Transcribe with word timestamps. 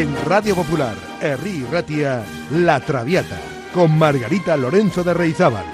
En 0.00 0.16
Radio 0.24 0.54
Popular, 0.56 0.96
Herri 1.20 1.62
Ratia, 1.70 2.24
La 2.52 2.80
Traviata, 2.80 3.38
con 3.74 3.98
Margarita 3.98 4.56
Lorenzo 4.56 5.04
de 5.04 5.12
Reizábal. 5.12 5.66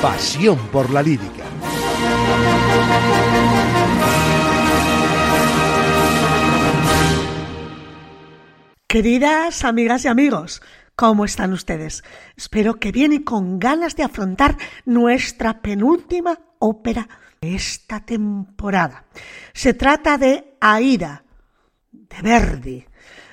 Pasión 0.00 0.56
por 0.68 0.88
la 0.90 1.02
lírica. 1.02 1.42
Queridas 8.86 9.64
amigas 9.64 10.04
y 10.04 10.08
amigos, 10.08 10.62
¿cómo 10.94 11.24
están 11.24 11.52
ustedes? 11.52 12.04
Espero 12.36 12.74
que 12.74 12.92
bien 12.92 13.12
y 13.12 13.24
con 13.24 13.58
ganas 13.58 13.96
de 13.96 14.04
afrontar 14.04 14.56
nuestra 14.84 15.60
penúltima 15.60 16.38
ópera 16.60 17.08
esta 17.40 18.04
temporada. 18.04 19.04
Se 19.52 19.74
trata 19.74 20.18
de 20.18 20.56
Aida, 20.60 21.24
de 21.92 22.22
Verdi. 22.22 22.84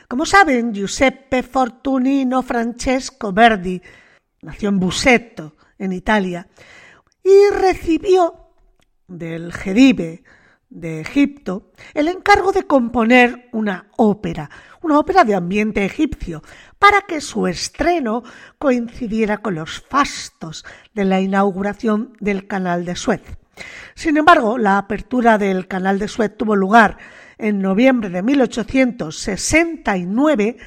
Como 0.08 0.26
saben, 0.26 0.74
Giuseppe 0.74 1.44
Fortunino 1.44 2.44
Francesco 2.44 3.34
Verdi 3.34 3.82
nació 4.42 4.70
en 4.70 4.80
Busetto, 4.80 5.56
en 5.78 5.94
Italia, 5.94 6.48
y 7.24 7.54
recibió 7.54 8.52
del 9.08 9.54
Gedive 9.54 10.24
de 10.70 11.02
Egipto 11.02 11.72
el 11.94 12.08
encargo 12.08 12.52
de 12.52 12.64
componer 12.64 13.50
una 13.54 13.88
ópera, 13.98 14.50
una 14.82 15.00
ópera 15.00 15.24
de 15.24 15.36
ambiente 15.36 15.86
egipcio, 15.86 16.42
para 16.80 17.02
que 17.02 17.22
su 17.22 17.48
estreno 17.48 18.24
coincidiera 18.58 19.38
con 19.38 19.56
los 19.56 19.82
fastos 19.82 20.66
de 20.94 21.06
la 21.06 21.22
inauguración 21.22 22.14
del 22.20 22.48
Canal 22.48 22.86
de 22.86 22.96
Suez. 22.96 23.22
Sin 23.96 24.18
embargo, 24.18 24.58
la 24.58 24.78
apertura 24.78 25.38
del 25.38 25.68
Canal 25.68 26.00
de 26.00 26.08
Suez 26.08 26.36
tuvo 26.36 26.56
lugar 26.56 26.98
en 27.38 27.62
noviembre 27.62 28.10
de 28.10 28.24
1869 28.24 30.58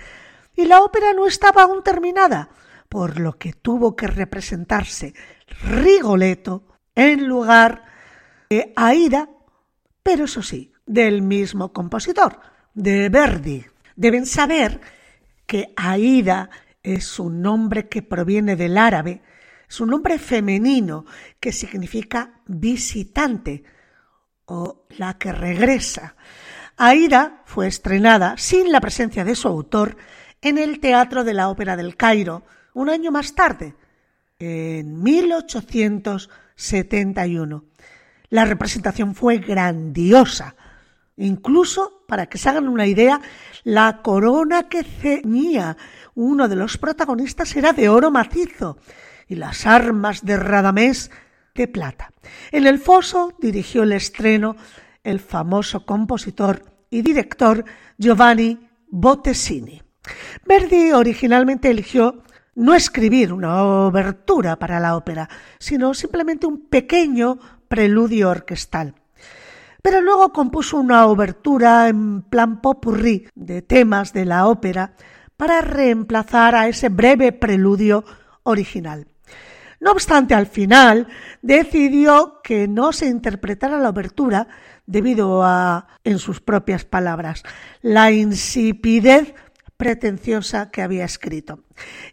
y 0.56 0.66
la 0.66 0.80
ópera 0.80 1.12
no 1.12 1.26
estaba 1.26 1.62
aún 1.62 1.82
terminada, 1.82 2.50
por 2.88 3.20
lo 3.20 3.38
que 3.38 3.52
tuvo 3.52 3.96
que 3.96 4.06
representarse 4.06 5.14
Rigoletto 5.62 6.64
en 6.94 7.26
lugar 7.26 7.84
de 8.48 8.72
Aida, 8.76 9.28
pero 10.02 10.24
eso 10.24 10.42
sí, 10.42 10.72
del 10.86 11.22
mismo 11.22 11.72
compositor, 11.72 12.40
de 12.74 13.08
Verdi. 13.08 13.64
Deben 13.96 14.26
saber 14.26 14.80
que 15.46 15.72
Aida 15.76 16.50
es 16.82 17.18
un 17.18 17.42
nombre 17.42 17.88
que 17.88 18.02
proviene 18.02 18.56
del 18.56 18.78
árabe, 18.78 19.22
es 19.68 19.80
un 19.80 19.90
nombre 19.90 20.18
femenino 20.18 21.04
que 21.40 21.52
significa 21.52 22.40
visitante 22.46 23.64
o 24.46 24.86
la 24.98 25.18
que 25.18 25.32
regresa. 25.32 26.14
Aida 26.76 27.42
fue 27.46 27.66
estrenada 27.66 28.36
sin 28.36 28.70
la 28.70 28.80
presencia 28.80 29.24
de 29.24 29.34
su 29.34 29.48
autor 29.48 29.96
en 30.42 30.58
el 30.58 30.78
Teatro 30.78 31.24
de 31.24 31.34
la 31.34 31.48
Ópera 31.48 31.76
del 31.76 31.96
Cairo 31.96 32.44
un 32.74 32.90
año 32.90 33.10
más 33.10 33.34
tarde, 33.34 33.74
en 34.38 35.02
1871. 35.02 37.64
La 38.28 38.44
representación 38.44 39.14
fue 39.14 39.38
grandiosa. 39.38 40.54
Incluso, 41.16 42.04
para 42.06 42.26
que 42.26 42.36
se 42.36 42.50
hagan 42.50 42.68
una 42.68 42.86
idea, 42.86 43.22
la 43.64 44.02
corona 44.02 44.68
que 44.68 44.84
ceñía 44.84 45.78
uno 46.14 46.48
de 46.48 46.56
los 46.56 46.76
protagonistas 46.76 47.56
era 47.56 47.72
de 47.72 47.88
oro 47.88 48.10
macizo 48.10 48.76
y 49.28 49.36
las 49.36 49.66
armas 49.66 50.24
de 50.24 50.36
Radamés 50.36 51.10
de 51.54 51.68
plata. 51.68 52.12
En 52.52 52.66
el 52.66 52.78
foso 52.78 53.32
dirigió 53.40 53.82
el 53.82 53.92
estreno 53.92 54.56
el 55.06 55.20
famoso 55.20 55.86
compositor 55.86 56.64
y 56.90 57.02
director 57.02 57.64
Giovanni 57.96 58.58
Bottesini. 58.88 59.80
Verdi 60.44 60.92
originalmente 60.92 61.70
eligió 61.70 62.22
no 62.56 62.74
escribir 62.74 63.32
una 63.32 63.62
obertura 63.62 64.56
para 64.58 64.80
la 64.80 64.96
ópera, 64.96 65.28
sino 65.58 65.94
simplemente 65.94 66.46
un 66.46 66.68
pequeño 66.68 67.38
preludio 67.68 68.30
orquestal. 68.30 68.94
Pero 69.82 70.00
luego 70.00 70.32
compuso 70.32 70.78
una 70.78 71.06
obertura 71.06 71.88
en 71.88 72.22
plan 72.22 72.60
popurrí 72.60 73.28
de 73.34 73.62
temas 73.62 74.12
de 74.12 74.24
la 74.24 74.48
ópera 74.48 74.94
para 75.36 75.60
reemplazar 75.60 76.56
a 76.56 76.66
ese 76.66 76.88
breve 76.88 77.30
preludio 77.32 78.04
original. 78.42 79.06
No 79.80 79.92
obstante, 79.92 80.34
al 80.34 80.46
final 80.46 81.06
decidió 81.42 82.40
que 82.42 82.66
no 82.68 82.92
se 82.92 83.06
interpretara 83.06 83.78
la 83.78 83.90
obertura 83.90 84.48
debido 84.86 85.42
a, 85.44 85.88
en 86.04 86.18
sus 86.18 86.40
propias 86.40 86.84
palabras, 86.84 87.42
la 87.82 88.10
insipidez 88.10 89.34
pretenciosa 89.76 90.70
que 90.70 90.82
había 90.82 91.04
escrito. 91.04 91.60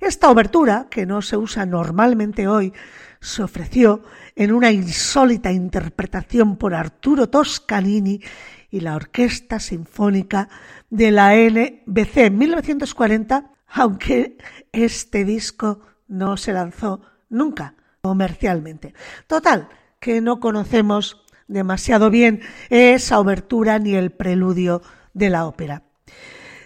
Esta 0.02 0.30
obertura, 0.30 0.88
que 0.90 1.06
no 1.06 1.22
se 1.22 1.38
usa 1.38 1.66
normalmente 1.66 2.48
hoy, 2.48 2.74
se 3.22 3.42
ofreció 3.42 4.04
en 4.36 4.52
una 4.52 4.72
insólita 4.72 5.52
interpretación 5.52 6.58
por 6.58 6.74
Arturo 6.74 7.30
Toscanini 7.30 8.22
y 8.70 8.82
la 8.82 8.96
Orquesta 8.96 9.60
Sinfónica 9.60 10.50
de 10.90 11.12
la 11.12 11.34
NBC 11.36 12.18
en 12.18 12.38
1940, 12.38 13.52
aunque 13.68 14.38
este 14.72 15.24
disco 15.24 15.80
no 16.08 16.36
se 16.36 16.52
lanzó 16.52 17.02
nunca 17.34 17.76
comercialmente. 18.02 18.94
Total, 19.28 19.68
que 20.00 20.22
no 20.22 20.40
conocemos 20.40 21.24
demasiado 21.48 22.10
bien 22.10 22.42
esa 22.70 23.20
obertura 23.20 23.80
ni 23.80 23.96
el 23.96 24.12
preludio 24.12 24.82
de 25.14 25.30
la 25.30 25.46
ópera. 25.46 25.84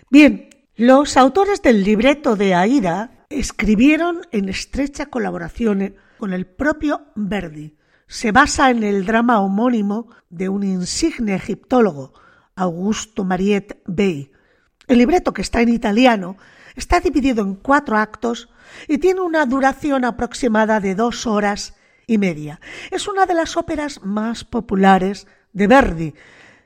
Bien, 0.10 0.50
los 0.76 1.18
autores 1.18 1.62
del 1.62 1.84
libreto 1.84 2.36
de 2.36 2.54
Aida 2.54 3.26
escribieron 3.30 4.22
en 4.32 4.50
estrecha 4.50 5.08
colaboración 5.08 5.96
con 6.18 6.34
el 6.34 6.46
propio 6.46 7.02
Verdi. 7.16 7.76
Se 8.08 8.32
basa 8.32 8.70
en 8.70 8.84
el 8.84 9.06
drama 9.06 9.40
homónimo 9.42 10.08
de 10.30 10.50
un 10.50 10.64
insigne 10.64 11.36
egiptólogo, 11.36 12.14
Augusto 12.56 13.24
Mariette 13.24 13.82
Bey. 13.86 14.32
El 14.88 15.00
libreto, 15.00 15.34
que 15.34 15.42
está 15.42 15.62
en 15.62 15.70
italiano, 15.70 16.38
está 16.76 17.00
dividido 17.00 17.44
en 17.44 17.56
cuatro 17.56 17.98
actos 17.98 18.50
y 18.88 18.98
tiene 18.98 19.22
una 19.22 19.46
duración 19.46 20.06
aproximada 20.06 20.80
de 20.80 20.96
dos 20.96 21.28
horas 21.28 21.76
y 22.06 22.18
media. 22.18 22.60
Es 22.92 23.08
una 23.08 23.26
de 23.26 23.34
las 23.34 23.58
óperas 23.58 24.02
más 24.04 24.44
populares 24.44 25.28
de 25.54 25.68
Verdi, 25.68 26.14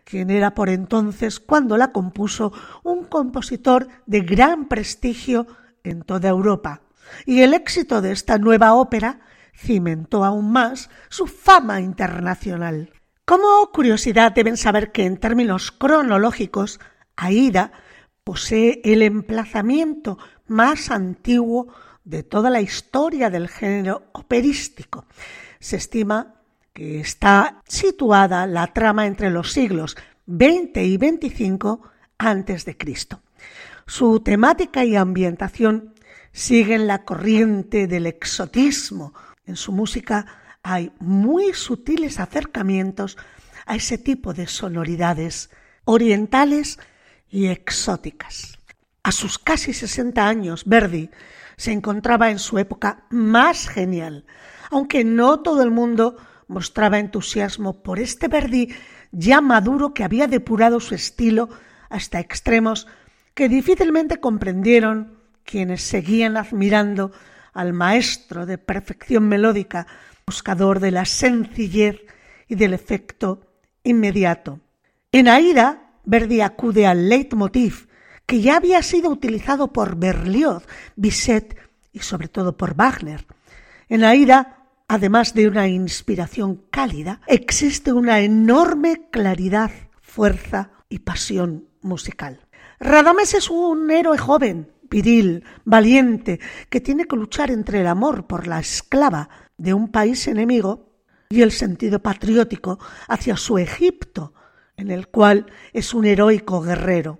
quien 0.04 0.30
era 0.30 0.54
por 0.54 0.70
entonces, 0.70 1.40
cuando 1.40 1.78
la 1.78 1.92
compuso, 1.92 2.54
un 2.84 3.06
compositor 3.06 3.88
de 4.06 4.22
gran 4.22 4.68
prestigio 4.68 5.48
en 5.84 6.04
toda 6.04 6.30
Europa. 6.30 6.82
Y 7.26 7.42
el 7.42 7.54
éxito 7.54 8.02
de 8.02 8.12
esta 8.12 8.38
nueva 8.38 8.74
ópera 8.74 9.20
cimentó 9.56 10.24
aún 10.24 10.52
más 10.52 10.90
su 11.10 11.28
fama 11.28 11.82
internacional. 11.82 12.92
Como 13.26 13.72
curiosidad 13.72 14.34
deben 14.34 14.58
saber 14.58 14.92
que 14.92 15.06
en 15.06 15.18
términos 15.18 15.72
cronológicos, 15.72 16.80
Aida 17.16 17.72
posee 18.24 18.82
el 18.84 19.02
emplazamiento 19.02 20.18
más 20.48 20.92
antiguo 20.92 21.74
de 22.04 22.24
toda 22.24 22.50
la 22.50 22.62
historia 22.62 23.30
del 23.30 23.48
género 23.48 24.04
operístico. 24.14 25.06
Se 25.60 25.78
estima 25.78 26.36
que 26.74 27.00
está 27.00 27.62
situada 27.68 28.48
la 28.48 28.68
trama 28.68 29.06
entre 29.06 29.30
los 29.30 29.52
siglos 29.52 29.98
XX 30.28 30.78
y 30.78 30.96
XXV 30.96 31.80
antes 32.18 32.66
de 32.66 32.78
Cristo. 32.78 33.22
Su 33.86 34.22
temática 34.22 34.86
y 34.86 34.96
ambientación 34.96 35.94
siguen 36.32 36.88
la 36.88 37.04
corriente 37.04 37.88
del 37.88 38.08
exotismo. 38.08 39.14
En 39.46 39.56
su 39.56 39.72
música 39.72 40.26
hay 40.64 40.92
muy 41.00 41.54
sutiles 41.54 42.20
acercamientos 42.20 43.18
a 43.66 43.76
ese 43.76 43.98
tipo 43.98 44.34
de 44.34 44.48
sonoridades 44.48 45.50
orientales 45.86 46.80
y 47.30 47.48
exóticas. 47.48 48.58
A 49.04 49.12
sus 49.12 49.40
casi 49.40 49.74
60 49.74 50.26
años, 50.26 50.64
Verdi 50.66 51.10
se 51.62 51.72
encontraba 51.72 52.32
en 52.32 52.40
su 52.40 52.58
época 52.58 53.04
más 53.12 53.70
genial, 53.70 54.26
aunque 54.72 55.04
no 55.04 55.42
todo 55.42 55.62
el 55.62 55.70
mundo 55.70 56.18
mostraba 56.48 56.98
entusiasmo 56.98 57.84
por 57.84 58.00
este 58.00 58.28
Verdi 58.28 58.70
ya 59.12 59.42
maduro 59.42 59.94
que 59.94 60.04
había 60.04 60.26
depurado 60.26 60.80
su 60.80 60.96
estilo 60.96 61.50
hasta 61.92 62.20
extremos 62.20 62.88
que 63.36 63.48
difícilmente 63.48 64.20
comprendieron 64.20 65.20
quienes 65.44 65.84
seguían 65.84 66.36
admirando 66.36 67.12
al 67.54 67.74
maestro 67.74 68.48
de 68.48 68.58
perfección 68.58 69.28
melódica, 69.28 69.86
buscador 70.26 70.80
de 70.80 70.90
la 70.90 71.06
sencillez 71.06 72.02
y 72.48 72.56
del 72.56 72.74
efecto 72.74 73.46
inmediato. 73.84 74.62
En 75.12 75.28
Aida, 75.28 75.92
Verdi 76.06 76.42
acude 76.42 76.88
al 76.88 77.08
leitmotiv 77.08 77.88
que 78.32 78.40
ya 78.40 78.56
había 78.56 78.82
sido 78.82 79.10
utilizado 79.10 79.74
por 79.74 79.98
Berlioz, 79.98 80.64
Bizet 80.96 81.58
y 81.92 82.00
sobre 82.00 82.30
todo 82.30 82.56
por 82.56 82.76
Wagner. 82.76 83.26
En 83.90 84.06
Aida 84.06 84.70
además 84.88 85.34
de 85.34 85.50
una 85.50 85.68
inspiración 85.68 86.64
cálida, 86.72 87.20
existe 87.28 87.92
una 87.92 88.22
enorme 88.22 89.10
claridad, 89.12 89.72
fuerza 90.02 90.72
y 90.88 91.00
pasión 91.00 91.68
musical. 91.82 92.40
Radames 92.80 93.34
es 93.34 93.50
un 93.50 93.92
héroe 93.92 94.18
joven, 94.18 94.72
viril, 94.90 95.44
valiente, 95.66 96.40
que 96.70 96.80
tiene 96.80 97.08
que 97.08 97.18
luchar 97.18 97.52
entre 97.52 97.82
el 97.82 97.88
amor 97.88 98.28
por 98.28 98.48
la 98.48 98.62
esclava 98.62 99.28
de 99.58 99.74
un 99.74 99.90
país 99.90 100.26
enemigo 100.30 100.90
y 101.28 101.42
el 101.42 101.52
sentido 101.52 102.02
patriótico 102.02 102.80
hacia 103.10 103.36
su 103.36 103.58
Egipto, 103.58 104.34
en 104.78 104.90
el 104.90 105.10
cual 105.10 105.48
es 105.74 105.94
un 105.94 106.06
heroico 106.06 106.62
guerrero. 106.62 107.20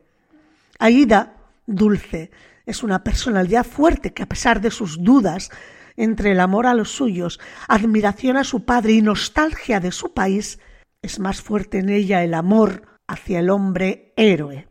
Aida, 0.82 1.36
dulce, 1.68 2.32
es 2.66 2.82
una 2.82 3.04
personalidad 3.04 3.64
fuerte 3.64 4.14
que 4.14 4.24
a 4.24 4.26
pesar 4.26 4.62
de 4.62 4.72
sus 4.72 5.04
dudas 5.04 5.52
entre 5.96 6.32
el 6.32 6.40
amor 6.40 6.66
a 6.66 6.74
los 6.74 6.90
suyos, 6.90 7.40
admiración 7.68 8.36
a 8.36 8.44
su 8.44 8.66
padre 8.66 8.94
y 8.94 9.04
nostalgia 9.04 9.80
de 9.80 9.92
su 9.92 10.16
país, 10.16 10.58
es 11.04 11.20
más 11.20 11.40
fuerte 11.40 11.78
en 11.78 11.90
ella 11.90 12.24
el 12.24 12.34
amor 12.34 12.82
hacia 13.08 13.42
el 13.42 13.52
hombre 13.52 14.12
héroe. 14.18 14.70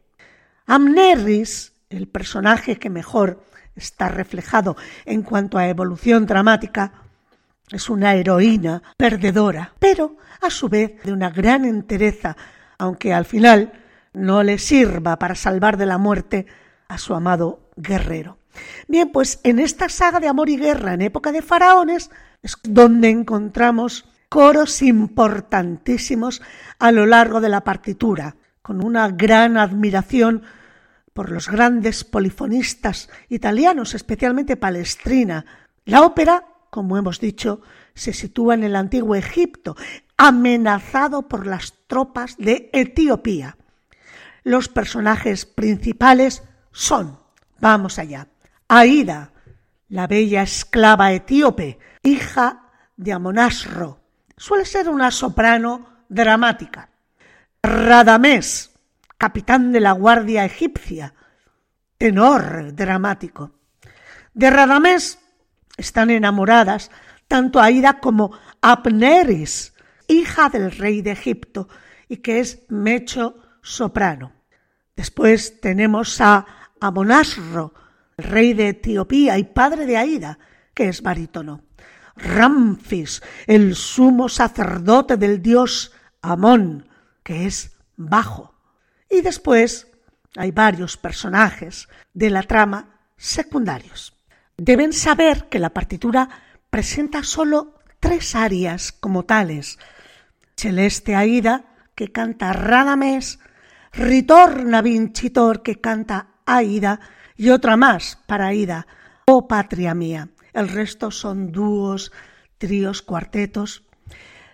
Amneris, 0.67 1.75
el 1.91 2.09
personaje 2.09 2.77
que 2.77 2.91
mejor 2.91 3.45
está 3.77 4.09
reflejado 4.09 4.77
en 5.05 5.23
cuanto 5.23 5.59
a 5.59 5.69
evolución 5.69 6.27
dramática, 6.27 7.05
es 7.71 7.89
una 7.89 8.15
heroína 8.15 8.83
perdedora, 8.97 9.75
pero 9.79 10.17
a 10.41 10.51
su 10.51 10.69
vez 10.69 11.01
de 11.05 11.13
una 11.13 11.31
gran 11.31 11.65
entereza, 11.65 12.37
aunque 12.79 13.15
al 13.15 13.27
final 13.27 13.80
no 14.13 14.43
le 14.43 14.59
sirva 14.59 15.19
para 15.19 15.35
salvar 15.35 15.77
de 15.77 15.87
la 15.87 15.99
muerte 15.99 16.47
a 16.89 16.99
su 16.99 17.15
amado 17.15 17.71
guerrero. 17.77 18.39
Bien, 18.89 19.11
pues 19.11 19.41
en 19.45 19.59
esta 19.59 19.89
saga 19.89 20.21
de 20.21 20.29
amor 20.29 20.49
y 20.49 20.57
guerra 20.57 20.95
en 20.95 21.03
época 21.03 21.33
de 21.33 21.43
faraones 21.43 22.11
es 22.43 22.57
donde 22.63 23.09
encontramos 23.09 24.09
coros 24.29 24.83
importantísimos 24.83 26.43
a 26.79 26.93
lo 26.93 27.07
largo 27.07 27.41
de 27.41 27.49
la 27.49 27.63
partitura, 27.63 28.37
con 28.63 28.85
una 28.85 29.09
gran 29.09 29.57
admiración 29.57 30.43
por 31.13 31.31
los 31.31 31.49
grandes 31.49 32.05
polifonistas 32.05 33.11
italianos, 33.29 33.95
especialmente 33.95 34.57
Palestrina. 34.57 35.45
La 35.85 36.03
ópera, 36.03 36.45
como 36.71 36.97
hemos 36.97 37.21
dicho, 37.21 37.61
se 37.95 38.13
sitúa 38.13 38.55
en 38.55 38.65
el 38.65 38.77
antiguo 38.77 39.17
Egipto, 39.17 39.77
amenazado 40.17 41.29
por 41.29 41.47
las 41.47 41.75
tropas 41.89 42.37
de 42.37 42.71
Etiopía. 42.73 43.57
Los 44.43 44.69
personajes 44.69 45.47
principales 45.47 46.43
son, 46.73 47.21
vamos 47.59 47.99
allá, 47.99 48.29
Aida, 48.69 49.33
la 49.89 50.07
bella 50.07 50.43
esclava 50.43 51.13
etíope, 51.13 51.79
hija 52.03 52.71
de 52.97 53.13
Amonasro. 53.13 54.01
Suele 54.37 54.65
ser 54.65 54.89
una 54.89 55.11
soprano 55.11 56.05
dramática. 56.09 56.91
Radamés, 57.63 58.71
capitán 59.19 59.73
de 59.73 59.81
la 59.81 59.93
guardia 59.93 60.45
egipcia, 60.45 61.15
tenor 61.99 62.75
dramático. 62.75 63.53
De 64.33 64.49
Radamés 64.49 65.19
están 65.77 66.11
enamoradas 66.11 66.91
tanto 67.27 67.61
Aida 67.61 68.01
como 68.01 68.33
Abneris, 68.61 69.75
hija 70.09 70.49
del 70.49 70.73
rey 70.73 71.03
de 71.03 71.13
Egipto, 71.13 71.69
y 72.09 72.19
que 72.19 72.41
es 72.41 72.63
mecho 72.69 73.37
soprano. 73.71 74.33
Después 74.97 75.61
tenemos 75.61 76.21
a 76.21 76.47
Amonasro, 76.81 77.73
rey 78.17 78.53
de 78.53 78.69
Etiopía 78.69 79.39
y 79.39 79.45
padre 79.45 79.87
de 79.87 79.97
Aida, 79.97 80.39
que 80.75 80.89
es 80.89 81.03
barítono. 81.03 81.63
Ramfis, 82.17 83.23
el 83.47 83.75
sumo 83.75 84.29
sacerdote 84.29 85.17
del 85.17 85.41
dios 85.41 85.93
Amón, 86.21 86.89
que 87.23 87.47
es 87.47 87.77
bajo. 87.97 88.55
Y 89.09 89.23
después 89.23 89.89
hay 90.37 90.51
varios 90.51 90.97
personajes 90.97 91.89
de 92.13 92.31
la 92.31 92.43
trama 92.43 93.01
secundarios. 93.17 94.15
Deben 94.57 94.93
saber 94.93 95.49
que 95.49 95.59
la 95.59 95.71
partitura 95.71 96.29
presenta 96.69 97.23
solo 97.23 97.75
tres 98.01 98.35
arias 98.35 98.93
como 98.93 99.25
tales. 99.25 99.79
Celeste 100.57 101.15
Aida, 101.15 101.65
que 101.95 102.13
canta 102.13 102.53
Radames, 102.53 103.39
Ritorna 103.93 104.83
Vincitor, 104.83 105.63
que 105.63 105.81
canta 105.81 106.29
Aida, 106.47 107.01
y 107.37 107.51
otra 107.51 107.77
más 107.77 108.19
para 108.27 108.49
Aida, 108.49 108.87
oh 109.27 109.49
patria 109.49 109.95
mía. 109.95 110.29
El 110.53 110.69
resto 110.69 111.11
son 111.11 111.53
dúos, 111.53 112.13
tríos, 112.59 113.03
cuartetos. 113.03 113.85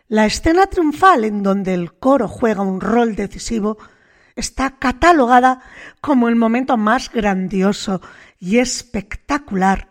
La 0.08 0.26
escena 0.26 0.66
triunfal 0.66 1.24
en 1.24 1.42
donde 1.42 1.74
el 1.74 1.94
coro 1.94 2.28
juega 2.28 2.62
un 2.62 2.80
rol 2.80 3.16
decisivo 3.16 3.76
está 4.36 4.78
catalogada 4.78 5.60
como 6.00 6.28
el 6.28 6.36
momento 6.36 6.76
más 6.76 7.10
grandioso 7.10 8.00
y 8.38 8.58
espectacular 8.58 9.90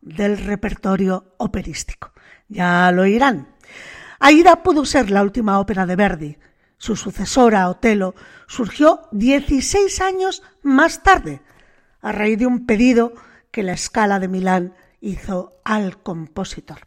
del 0.00 0.38
repertorio 0.38 1.34
operístico. 1.38 2.12
Ya 2.48 2.92
lo 2.92 3.02
oirán. 3.02 3.48
Aida 4.20 4.62
pudo 4.62 4.84
ser 4.84 5.10
la 5.10 5.22
última 5.22 5.58
ópera 5.58 5.86
de 5.86 5.96
Verdi. 5.96 6.38
Su 6.78 6.96
sucesora, 6.96 7.68
Otelo, 7.68 8.14
surgió 8.46 9.08
16 9.12 10.00
años 10.00 10.42
más 10.62 11.02
tarde, 11.02 11.40
a 12.00 12.12
raíz 12.12 12.38
de 12.38 12.46
un 12.46 12.66
pedido 12.66 13.14
que 13.50 13.62
la 13.62 13.72
Escala 13.72 14.18
de 14.20 14.28
Milán 14.28 14.74
hizo 15.00 15.60
al 15.64 16.02
compositor. 16.02 16.78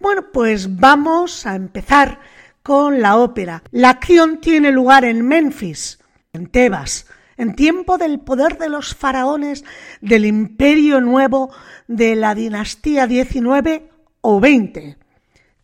Bueno, 0.00 0.26
pues 0.32 0.76
vamos 0.76 1.44
a 1.46 1.54
empezar 1.54 2.20
con 2.62 3.00
la 3.00 3.16
ópera. 3.16 3.62
La 3.70 3.90
acción 3.90 4.40
tiene 4.40 4.72
lugar 4.72 5.04
en 5.04 5.26
Memphis, 5.26 5.98
en 6.32 6.46
Tebas, 6.46 7.06
en 7.36 7.54
tiempo 7.54 7.98
del 7.98 8.20
poder 8.20 8.58
de 8.58 8.68
los 8.68 8.94
faraones 8.94 9.64
del 10.00 10.26
Imperio 10.26 11.00
Nuevo 11.00 11.50
de 11.86 12.16
la 12.16 12.34
dinastía 12.34 13.06
19 13.06 13.90
o 14.20 14.40
20, 14.40 14.98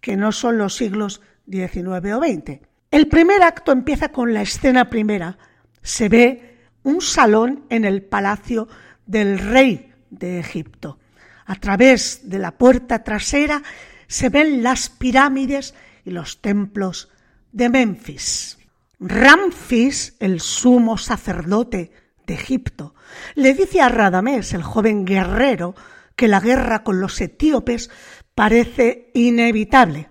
que 0.00 0.16
no 0.16 0.32
son 0.32 0.58
los 0.58 0.76
siglos 0.76 1.20
19 1.46 2.14
o 2.14 2.20
20. 2.20 2.62
El 2.94 3.08
primer 3.08 3.43
acto 3.43 3.73
empieza 3.73 4.11
con 4.11 4.32
la 4.32 4.43
escena 4.43 4.88
primera. 4.88 5.37
Se 5.82 6.08
ve 6.08 6.61
un 6.85 7.00
salón 7.00 7.64
en 7.69 7.85
el 7.85 8.05
palacio 8.05 8.69
del 9.05 9.41
rey 9.41 9.93
de 10.11 10.38
Egipto. 10.38 11.00
A 11.44 11.56
través 11.56 12.31
de 12.31 12.38
la 12.38 12.52
puerta 12.52 13.02
trasera 13.02 13.64
se 14.07 14.28
ven 14.28 14.62
las 14.62 14.90
pirámides 14.90 15.75
y 16.04 16.12
los 16.12 16.40
templos 16.40 17.11
de 17.50 17.69
Memphis. 17.69 18.59
Ramfis, 19.00 20.14
el 20.21 20.40
sumo 20.40 20.97
sacerdote 20.97 21.90
de 22.28 22.35
Egipto, 22.35 22.95
le 23.35 23.54
dice 23.54 23.80
a 23.80 23.88
Radamés, 23.88 24.54
el 24.54 24.62
joven 24.62 25.04
guerrero, 25.04 25.75
que 26.14 26.28
la 26.28 26.38
guerra 26.38 26.85
con 26.85 27.00
los 27.00 27.21
etíopes 27.21 27.90
parece 28.37 29.11
inevitable. 29.14 30.11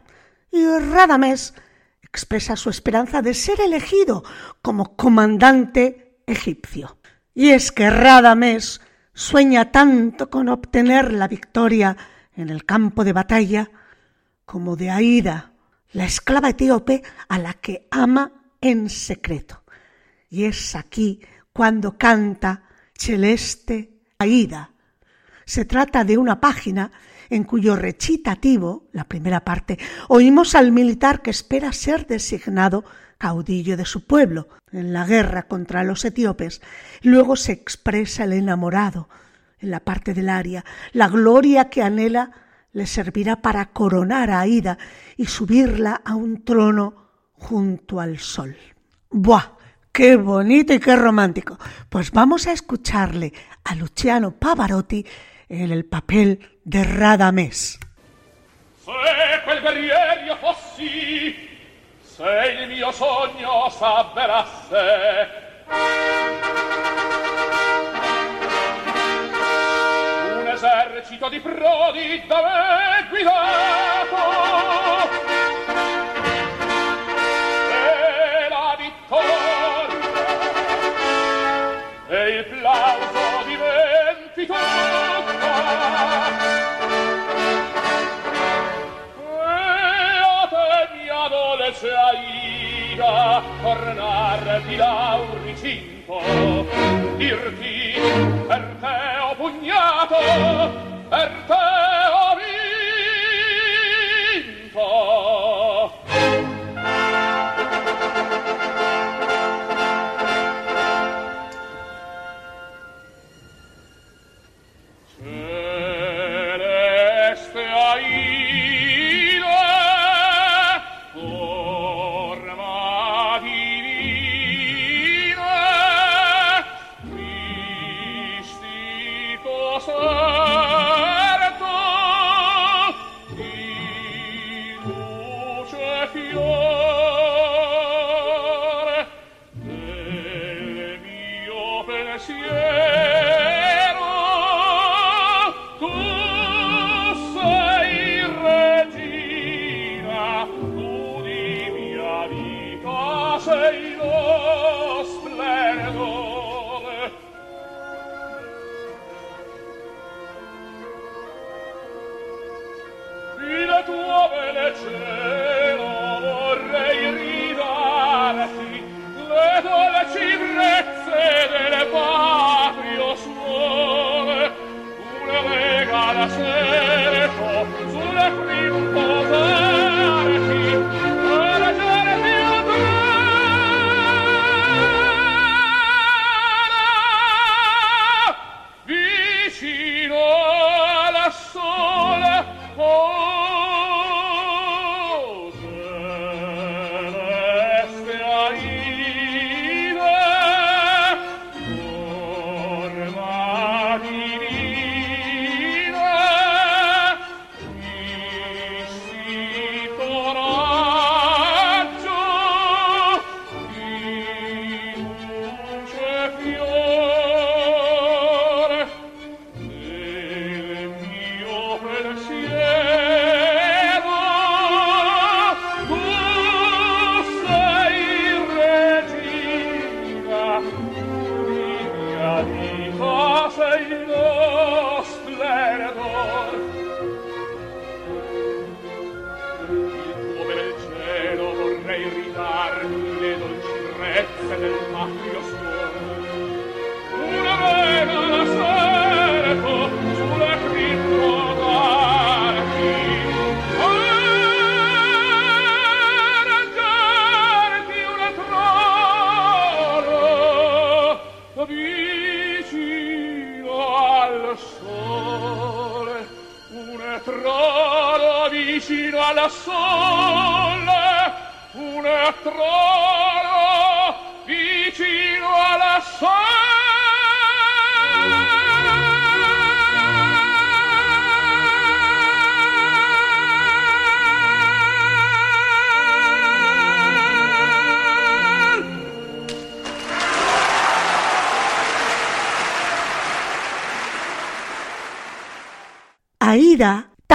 Y 0.52 0.66
Radamés 0.66 1.54
expresa 2.14 2.56
su 2.56 2.70
esperanza 2.70 3.24
de 3.24 3.34
ser 3.34 3.60
elegido 3.60 4.24
como 4.62 4.96
comandante 4.96 6.20
egipcio. 6.28 7.00
Y 7.34 7.50
es 7.50 7.72
que 7.72 7.90
Radames 7.90 8.82
sueña 9.16 9.72
tanto 9.72 10.30
con 10.30 10.48
obtener 10.48 11.12
la 11.12 11.28
victoria 11.28 11.98
en 12.36 12.50
el 12.50 12.66
campo 12.66 13.04
de 13.04 13.14
batalla 13.14 13.72
como 14.46 14.76
de 14.76 14.92
Aida, 14.92 15.54
la 15.92 16.06
esclava 16.06 16.50
etíope 16.50 17.02
a 17.30 17.40
la 17.40 17.56
que 17.56 17.88
ama 17.90 18.32
en 18.62 18.92
secreto. 18.92 19.64
Y 20.30 20.44
es 20.44 20.76
aquí 20.76 21.20
cuando 21.52 21.98
canta 21.98 22.62
Celeste 22.96 24.02
Aida. 24.20 24.70
Se 25.46 25.66
trata 25.66 26.04
de 26.04 26.20
una 26.20 26.40
página 26.40 26.92
en 27.34 27.44
cuyo 27.46 27.76
recitativo, 27.76 28.88
la 28.92 29.06
primera 29.06 29.44
parte, 29.44 29.80
oímos 30.08 30.54
al 30.54 30.72
militar 30.72 31.22
que 31.22 31.32
espera 31.32 31.74
ser 31.74 32.06
designado 32.06 32.84
caudillo 33.18 33.76
de 33.76 33.86
su 33.86 34.06
pueblo 34.06 34.50
en 34.72 34.94
la 34.94 35.06
guerra 35.06 35.44
contra 35.44 35.84
los 35.84 36.06
etíopes. 36.06 36.62
Luego 37.02 37.36
se 37.36 37.52
expresa 37.52 38.26
el 38.26 38.34
enamorado 38.34 39.10
en 39.60 39.72
la 39.72 39.80
parte 39.80 40.14
del 40.14 40.30
aria. 40.30 40.64
La 40.92 41.08
gloria 41.08 41.70
que 41.70 41.82
anhela 41.82 42.32
le 42.72 42.86
servirá 42.86 43.42
para 43.42 43.68
coronar 43.68 44.30
a 44.30 44.42
Aida 44.42 44.78
y 45.18 45.26
subirla 45.26 46.02
a 46.06 46.16
un 46.16 46.44
trono 46.44 47.08
junto 47.34 48.00
al 48.00 48.20
sol. 48.20 48.56
¡Buah! 49.10 49.54
¡Qué 49.92 50.18
bonito 50.18 50.74
y 50.74 50.80
qué 50.80 50.96
romántico! 50.96 51.58
Pues 51.90 52.12
vamos 52.12 52.46
a 52.46 52.52
escucharle 52.52 53.34
a 53.64 53.74
Luciano 53.76 54.32
Pavarotti 54.32 55.06
en 55.62 55.72
el 55.72 55.86
papel 55.86 56.40
de 56.64 56.84
Radames. 56.84 57.80
se 62.16 62.58
il 62.62 62.68
mio 62.68 62.92
sogno 62.92 63.70
s'avverasse 63.70 65.30
un 70.36 70.48
esercito 70.48 71.30
di 71.30 71.40
prodi 71.40 72.24
da 72.28 72.42
me 72.44 73.08
guidato 73.10 75.03
dolce 91.84 91.92
Aida 91.92 93.44
ornarti 93.62 94.76
l'auricinto 94.78 96.22
dirti 97.18 98.00
per 98.48 98.76
te 98.80 99.20
ho 99.20 99.36
pugnato 99.36 100.16
per 101.10 101.32
te 101.46 101.64
ho 102.14 102.36
vinto. 104.64 105.33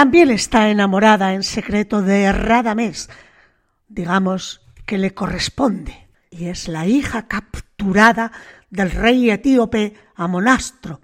También 0.09 0.31
está 0.31 0.71
enamorada 0.71 1.35
en 1.35 1.43
secreto 1.43 2.01
de 2.01 2.31
Radamés, 2.31 3.11
digamos 3.87 4.65
que 4.87 4.97
le 4.97 5.13
corresponde, 5.13 6.09
y 6.31 6.47
es 6.47 6.67
la 6.67 6.87
hija 6.87 7.27
capturada 7.27 8.31
del 8.71 8.89
rey 8.89 9.29
etíope 9.29 9.93
Amonastro. 10.15 10.99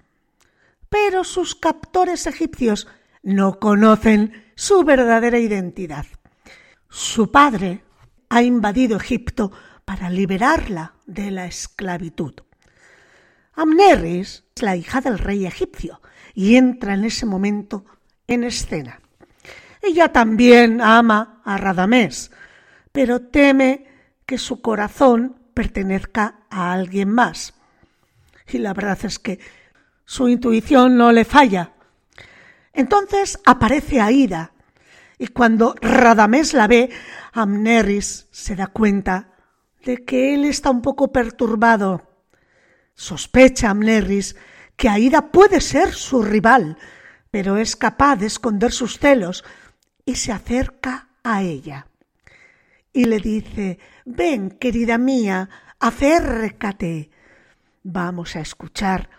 Pero 0.88 1.22
sus 1.22 1.54
captores 1.54 2.26
egipcios 2.26 2.88
no 3.22 3.60
conocen 3.60 4.44
su 4.56 4.82
verdadera 4.82 5.38
identidad. 5.38 6.06
Su 6.88 7.30
padre 7.30 7.84
ha 8.28 8.42
invadido 8.42 8.96
Egipto 8.96 9.52
para 9.84 10.10
liberarla 10.10 10.94
de 11.06 11.30
la 11.30 11.46
esclavitud. 11.46 12.34
Amneris 13.54 14.42
es 14.56 14.62
la 14.64 14.74
hija 14.74 15.00
del 15.00 15.20
rey 15.20 15.46
egipcio 15.46 16.00
y 16.34 16.56
entra 16.56 16.94
en 16.94 17.04
ese 17.04 17.24
momento 17.24 17.84
en 18.26 18.44
escena. 18.44 19.00
Ella 19.82 20.12
también 20.12 20.80
ama 20.80 21.40
a 21.44 21.56
Radamés, 21.56 22.30
pero 22.92 23.20
teme 23.20 23.86
que 24.26 24.38
su 24.38 24.60
corazón 24.60 25.40
pertenezca 25.54 26.40
a 26.50 26.72
alguien 26.72 27.10
más. 27.10 27.54
Y 28.48 28.58
la 28.58 28.74
verdad 28.74 28.98
es 29.04 29.18
que 29.18 29.38
su 30.04 30.28
intuición 30.28 30.96
no 30.96 31.12
le 31.12 31.24
falla. 31.24 31.72
Entonces 32.72 33.38
aparece 33.44 34.00
Aida, 34.00 34.52
y 35.18 35.28
cuando 35.28 35.74
Radamés 35.80 36.52
la 36.52 36.66
ve, 36.66 36.90
Amneris 37.32 38.28
se 38.30 38.54
da 38.54 38.66
cuenta 38.66 39.32
de 39.84 40.04
que 40.04 40.34
él 40.34 40.44
está 40.44 40.70
un 40.70 40.82
poco 40.82 41.12
perturbado. 41.12 42.02
Sospecha 42.94 43.70
Amneris 43.70 44.36
que 44.76 44.88
Aida 44.88 45.30
puede 45.30 45.60
ser 45.60 45.94
su 45.94 46.22
rival, 46.22 46.76
pero 47.36 47.58
es 47.58 47.76
capaz 47.76 48.16
de 48.16 48.24
esconder 48.28 48.72
sus 48.72 48.98
celos 48.98 49.44
y 50.06 50.14
se 50.14 50.32
acerca 50.32 51.10
a 51.22 51.42
ella. 51.42 51.86
Y 52.94 53.04
le 53.04 53.18
dice, 53.18 53.78
ven, 54.06 54.48
querida 54.52 54.96
mía, 54.96 55.50
acércate. 55.78 57.10
Vamos 57.82 58.36
a 58.36 58.40
escuchar 58.40 59.10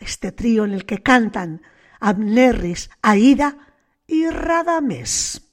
este 0.00 0.32
trío 0.32 0.64
en 0.64 0.72
el 0.72 0.84
que 0.86 1.04
cantan 1.04 1.62
Amneris, 2.00 2.90
Aida 3.00 3.56
y 4.08 4.28
Radamés. 4.28 5.51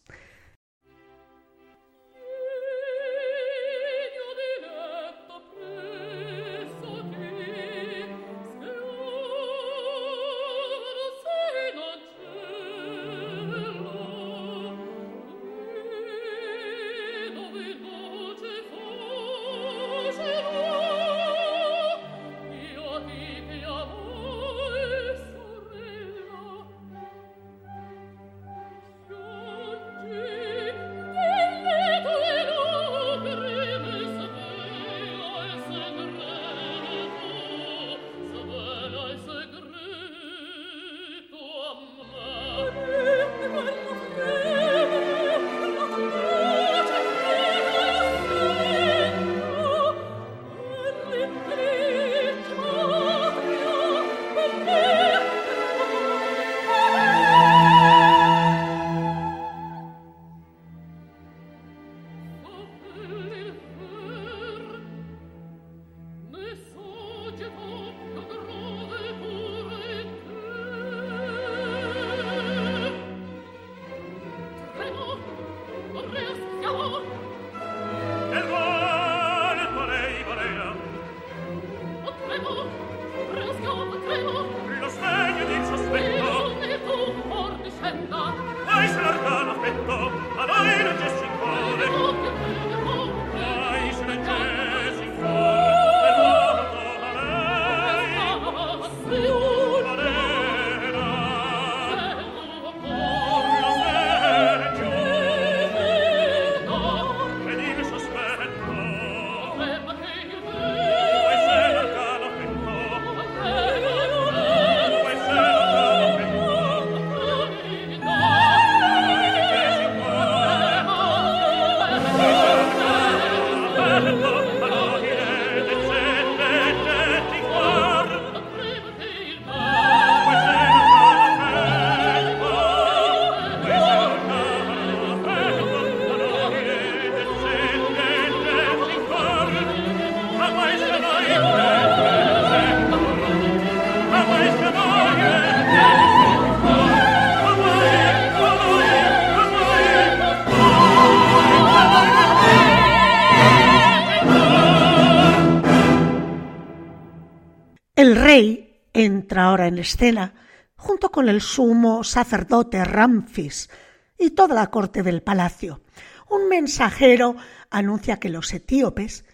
Ahora 159.39 159.67
en 159.67 159.79
escena 159.79 160.33
junto 160.75 161.11
con 161.11 161.27
el 161.29 161.41
sumo 161.41 162.03
sacerdote 162.03 162.83
Ramfis 162.85 163.69
y 164.17 164.31
toda 164.31 164.55
la 164.55 164.67
corte 164.67 165.03
del 165.03 165.21
palacio. 165.21 165.81
Un 166.29 166.47
mensajero 166.47 167.35
anuncia 167.69 168.19
que 168.19 168.29
los 168.29 168.53
etíopes, 168.53 169.25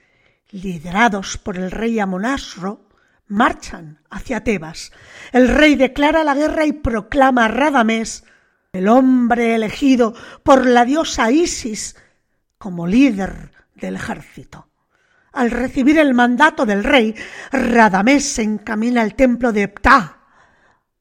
liderados 0.52 1.38
por 1.38 1.58
el 1.58 1.72
rey 1.72 2.00
Amonasro, 2.00 2.90
marchan 3.28 4.00
hacia 4.10 4.44
Tebas. 4.44 4.92
El 5.32 5.50
rey 5.50 5.76
declara 5.76 6.24
la 6.24 6.36
guerra 6.36 6.66
y 6.66 6.74
proclama 6.74 7.46
a 7.46 7.48
Radamés, 7.50 8.24
el 8.74 8.88
hombre 8.88 9.56
elegido 9.56 10.14
por 10.44 10.66
la 10.66 10.86
diosa 10.86 11.32
Isis, 11.32 11.96
como 12.58 12.88
líder 12.88 13.52
del 13.76 13.96
ejército. 13.96 14.68
Al 15.36 15.52
recibir 15.52 16.00
el 16.00 16.14
mandato 16.14 16.66
del 16.66 16.84
rey, 16.84 17.14
Radamés 17.52 18.26
se 18.26 18.42
encamina 18.42 19.02
al 19.02 19.16
templo 19.16 19.52
de 19.52 19.68
Ptah 19.68 20.18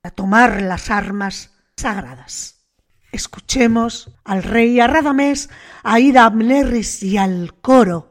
a 0.02 0.10
tomar 0.10 0.60
las 0.60 0.90
armas 0.90 1.52
sagradas. 1.76 2.66
Escuchemos 3.12 4.10
al 4.24 4.42
rey, 4.42 4.80
a 4.80 4.88
Radamés, 4.88 5.48
a 5.84 6.00
Ida 6.00 6.24
Abneris 6.24 7.02
y 7.04 7.16
al 7.16 7.54
coro 7.60 8.10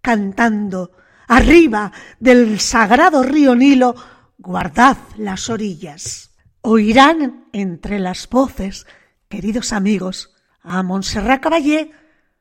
cantando 0.00 0.92
arriba 1.28 1.92
del 2.18 2.58
sagrado 2.58 3.22
río 3.22 3.54
Nilo, 3.54 3.94
guardad 4.38 4.96
las 5.18 5.50
orillas. 5.50 6.30
Oirán 6.62 7.48
entre 7.52 7.98
las 7.98 8.28
voces, 8.28 8.86
queridos 9.28 9.74
amigos, 9.74 10.34
a 10.62 10.82
Montserrat 10.82 11.42
Caballé 11.42 11.92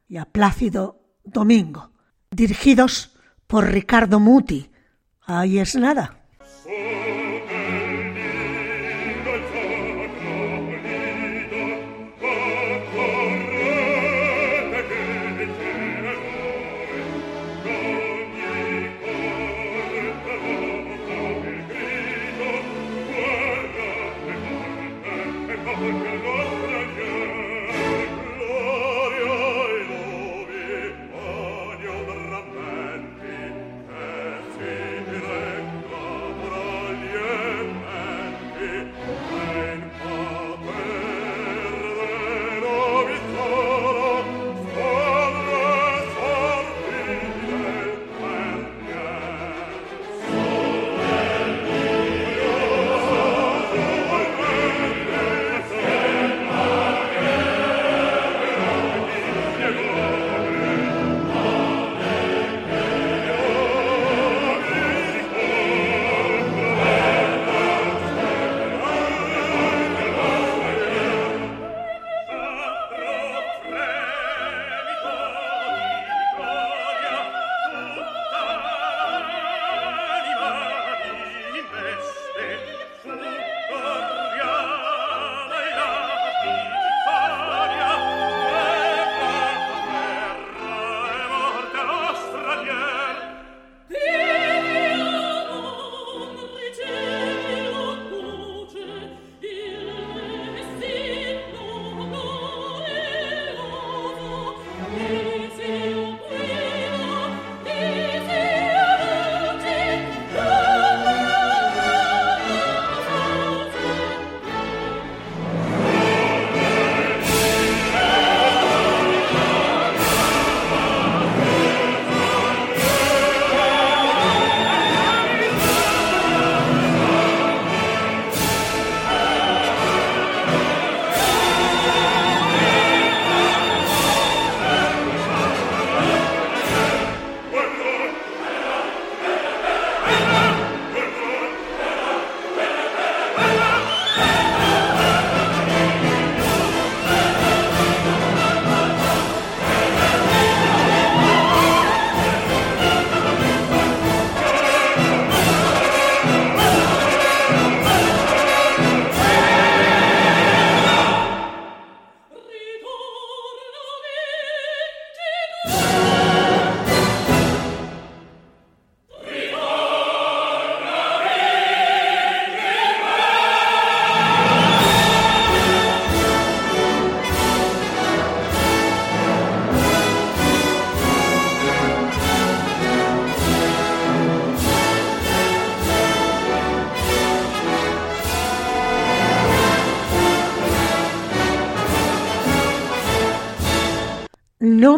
y 0.08 0.18
a 0.18 0.26
Plácido 0.26 1.02
Domingo, 1.24 1.89
dirigidos 2.32 3.18
por 3.48 3.70
Ricardo 3.72 4.20
Muti. 4.20 4.70
Ahí 5.22 5.60
es 5.60 5.76
nada. 5.76 6.20
No 6.40 7.09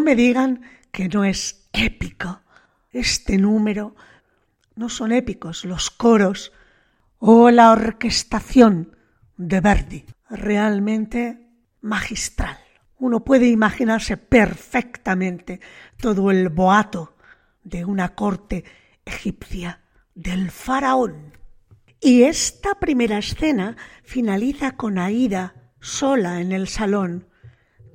me 0.02 0.16
digan 0.16 0.62
que 0.90 1.08
no 1.08 1.24
es 1.24 1.68
épico. 1.72 2.42
Este 2.90 3.38
número 3.38 3.94
no 4.74 4.88
son 4.88 5.12
épicos 5.12 5.64
los 5.64 5.90
coros 5.90 6.52
o 7.18 7.50
la 7.50 7.72
orquestación 7.72 8.96
de 9.36 9.60
Verdi. 9.60 10.04
Realmente 10.28 11.46
magistral. 11.80 12.58
Uno 12.98 13.24
puede 13.24 13.48
imaginarse 13.48 14.16
perfectamente 14.16 15.60
todo 15.96 16.30
el 16.30 16.48
boato 16.48 17.16
de 17.64 17.84
una 17.84 18.14
corte 18.14 18.64
egipcia 19.04 19.80
del 20.14 20.50
faraón. 20.50 21.36
Y 22.00 22.24
esta 22.24 22.78
primera 22.78 23.18
escena 23.18 23.76
finaliza 24.02 24.76
con 24.76 24.98
Aida 24.98 25.54
sola 25.80 26.40
en 26.40 26.52
el 26.52 26.68
salón, 26.68 27.28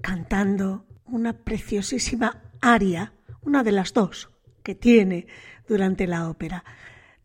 cantando 0.02 0.87
una 1.08 1.34
preciosísima 1.34 2.41
aria, 2.62 3.13
una 3.41 3.63
de 3.63 3.72
las 3.72 3.93
dos 3.93 4.30
que 4.63 4.76
tiene 4.76 5.28
durante 5.67 6.08
la 6.08 6.30
ópera, 6.30 6.63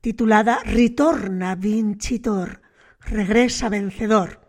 titulada 0.01 0.61
Ritorna 0.65 1.55
Vincitor, 1.55 2.63
regresa 3.01 3.69
vencedor, 3.69 4.41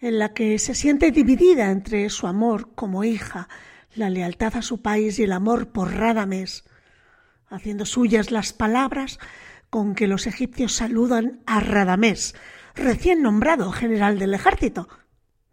en 0.00 0.18
la 0.18 0.32
que 0.32 0.58
se 0.58 0.74
siente 0.74 1.10
dividida 1.10 1.70
entre 1.70 2.08
su 2.10 2.26
amor 2.26 2.74
como 2.74 3.04
hija, 3.04 3.48
la 3.94 4.10
lealtad 4.10 4.56
a 4.56 4.62
su 4.62 4.80
país 4.82 5.18
y 5.18 5.24
el 5.24 5.32
amor 5.32 5.68
por 5.72 5.94
Radames, 5.94 6.64
haciendo 7.48 7.86
suyas 7.86 8.30
las 8.30 8.52
palabras 8.52 9.18
con 9.70 9.94
que 9.94 10.06
los 10.06 10.26
egipcios 10.26 10.72
saludan 10.72 11.40
a 11.46 11.60
Radamés, 11.60 12.34
recién 12.74 13.22
nombrado 13.22 13.72
general 13.72 14.18
del 14.18 14.34
ejército, 14.34 14.88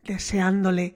deseándole 0.04 0.96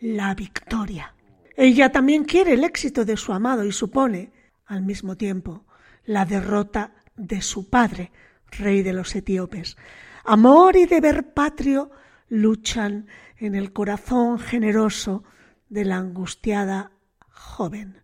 la 0.00 0.34
victoria. 0.34 1.15
Ella 1.56 1.90
también 1.90 2.24
quiere 2.24 2.52
el 2.52 2.64
éxito 2.64 3.04
de 3.04 3.16
su 3.16 3.32
amado 3.32 3.64
y 3.64 3.72
supone, 3.72 4.30
al 4.66 4.82
mismo 4.82 5.16
tiempo, 5.16 5.64
la 6.04 6.26
derrota 6.26 6.92
de 7.16 7.40
su 7.40 7.70
padre, 7.70 8.12
rey 8.50 8.82
de 8.82 8.92
los 8.92 9.14
etíopes. 9.16 9.76
Amor 10.24 10.76
y 10.76 10.86
deber 10.86 11.32
patrio 11.32 11.90
luchan 12.28 13.06
en 13.38 13.54
el 13.54 13.72
corazón 13.72 14.38
generoso 14.38 15.24
de 15.68 15.84
la 15.84 15.96
angustiada 15.96 16.92
joven, 17.30 18.02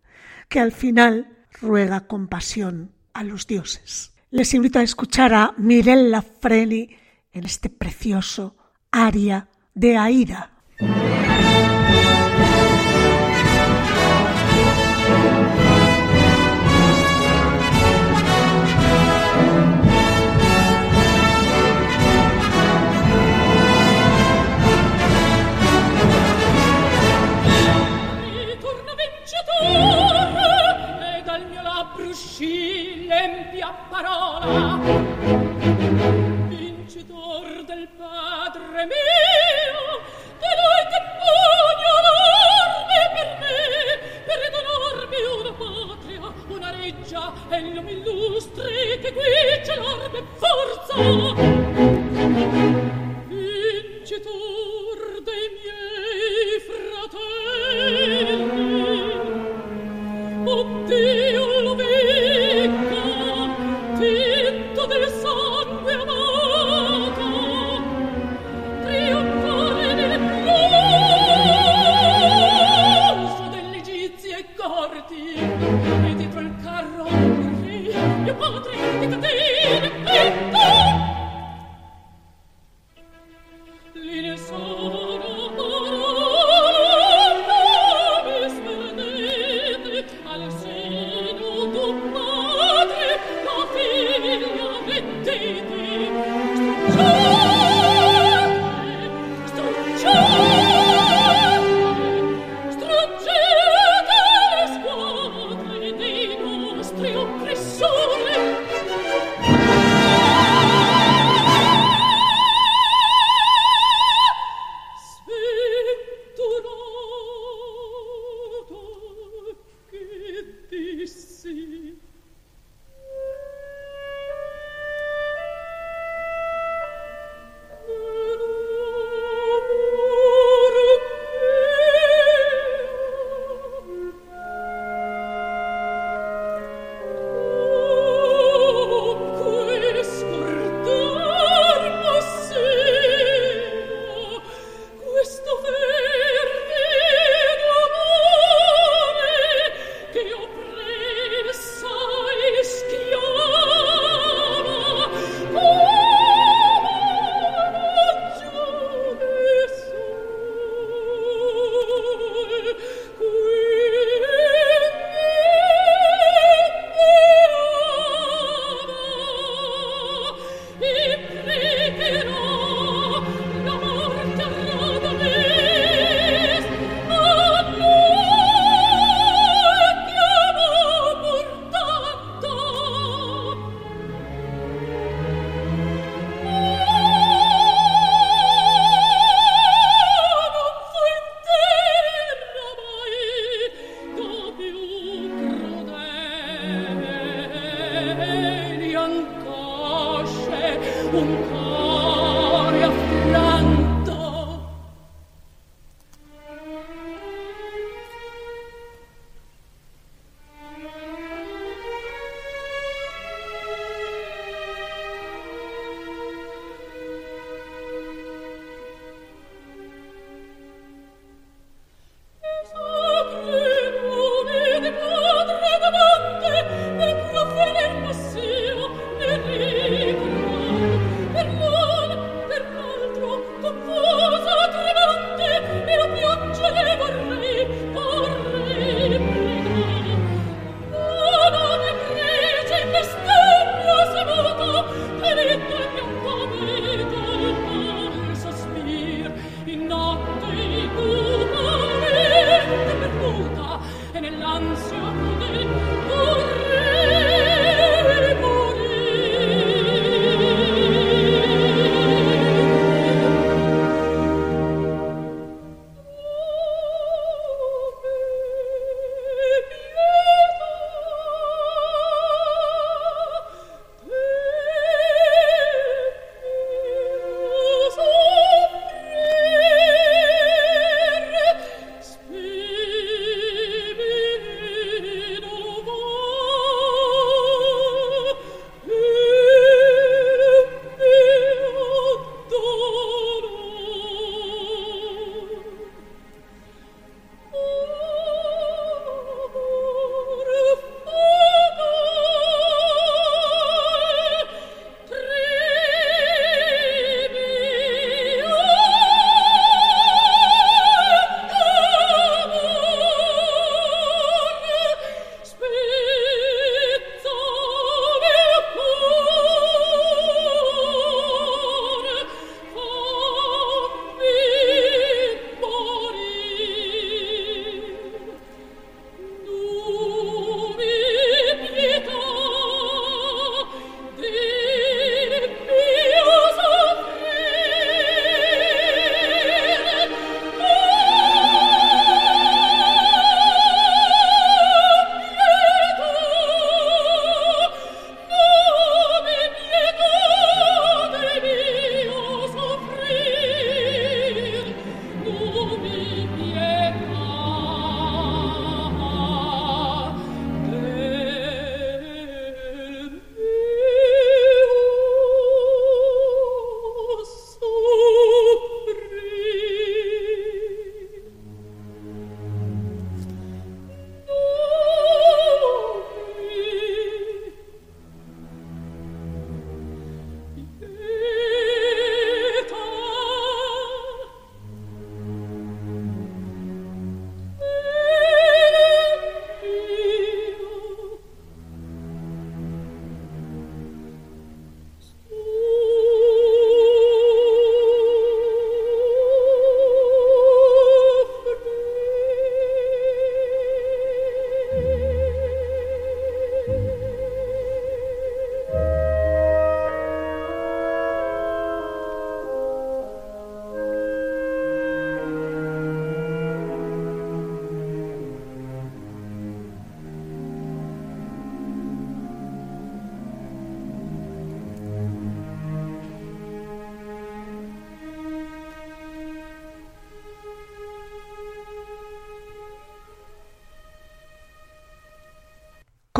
que 0.49 0.61
al 0.61 0.73
final 0.73 1.37
ruega 1.61 2.07
compasión 2.07 2.93
a 3.13 3.23
los 3.23 3.47
dioses. 3.47 4.15
Les 4.31 4.55
invito 4.55 4.79
a 4.79 4.83
escuchar 4.83 5.35
a 5.35 5.55
Mirella 5.59 6.23
Freni 6.23 6.97
en 7.33 7.45
este 7.45 7.69
precioso 7.69 8.57
aria 8.91 9.49
de 9.75 9.97
Aida. 9.99 10.53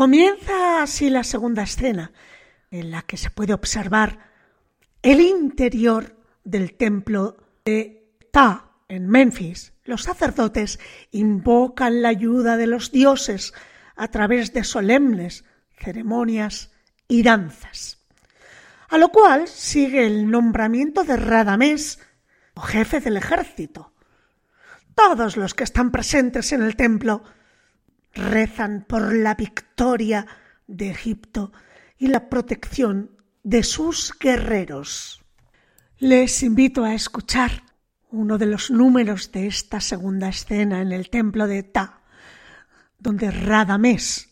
Comienza 0.03 0.83
así 0.83 1.09
la 1.09 1.23
segunda 1.23 1.63
escena, 1.63 2.11
en 2.71 2.91
la 2.91 3.03
que 3.03 3.15
se 3.15 3.29
puede 3.29 3.53
observar 3.53 4.31
el 5.01 5.21
interior 5.21 6.17
del 6.43 6.73
templo 6.73 7.37
de 7.63 8.13
Ta 8.29 8.73
en 8.89 9.07
Memphis. 9.07 9.71
Los 9.85 10.03
sacerdotes 10.03 10.77
invocan 11.11 12.01
la 12.01 12.09
ayuda 12.09 12.57
de 12.57 12.67
los 12.67 12.91
dioses 12.91 13.53
a 13.95 14.09
través 14.09 14.51
de 14.51 14.65
solemnes 14.65 15.45
ceremonias 15.79 16.73
y 17.07 17.23
danzas. 17.23 18.03
A 18.89 18.97
lo 18.97 19.07
cual 19.07 19.47
sigue 19.47 20.05
el 20.05 20.29
nombramiento 20.29 21.05
de 21.05 21.15
Radamés, 21.15 22.01
jefe 22.61 22.99
del 22.99 23.15
ejército. 23.15 23.93
Todos 24.95 25.37
los 25.37 25.53
que 25.53 25.63
están 25.63 25.91
presentes 25.91 26.51
en 26.51 26.61
el 26.61 26.75
templo 26.75 27.23
rezan 28.13 28.85
por 28.87 29.13
la 29.13 29.35
victoria 29.35 30.25
de 30.67 30.89
Egipto 30.91 31.51
y 31.97 32.07
la 32.07 32.29
protección 32.29 33.11
de 33.43 33.63
sus 33.63 34.13
guerreros. 34.19 35.23
Les 35.97 36.43
invito 36.43 36.83
a 36.83 36.93
escuchar 36.93 37.63
uno 38.09 38.37
de 38.37 38.45
los 38.45 38.69
números 38.69 39.31
de 39.31 39.47
esta 39.47 39.81
segunda 39.81 40.29
escena 40.29 40.81
en 40.81 40.91
el 40.91 41.09
templo 41.09 41.47
de 41.47 41.63
Ta, 41.63 42.01
donde 42.99 43.31
Radamés 43.31 44.29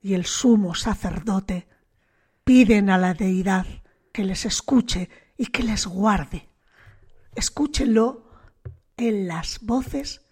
y 0.00 0.14
el 0.14 0.26
sumo 0.26 0.74
sacerdote 0.74 1.66
piden 2.44 2.90
a 2.90 2.98
la 2.98 3.14
deidad 3.14 3.66
que 4.12 4.24
les 4.24 4.44
escuche 4.44 5.10
y 5.36 5.46
que 5.46 5.62
les 5.62 5.86
guarde. 5.86 6.48
Escúchenlo 7.34 8.30
en 8.96 9.26
las 9.26 9.60
voces 9.60 10.23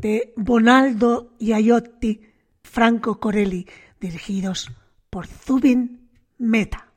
de 0.00 0.32
Bonaldo 0.36 1.34
y 1.38 1.52
Ayotti 1.52 2.20
Franco 2.62 3.20
Corelli, 3.20 3.66
dirigidos 4.00 4.70
por 5.08 5.26
Zubin 5.26 6.08
Meta. 6.38 6.92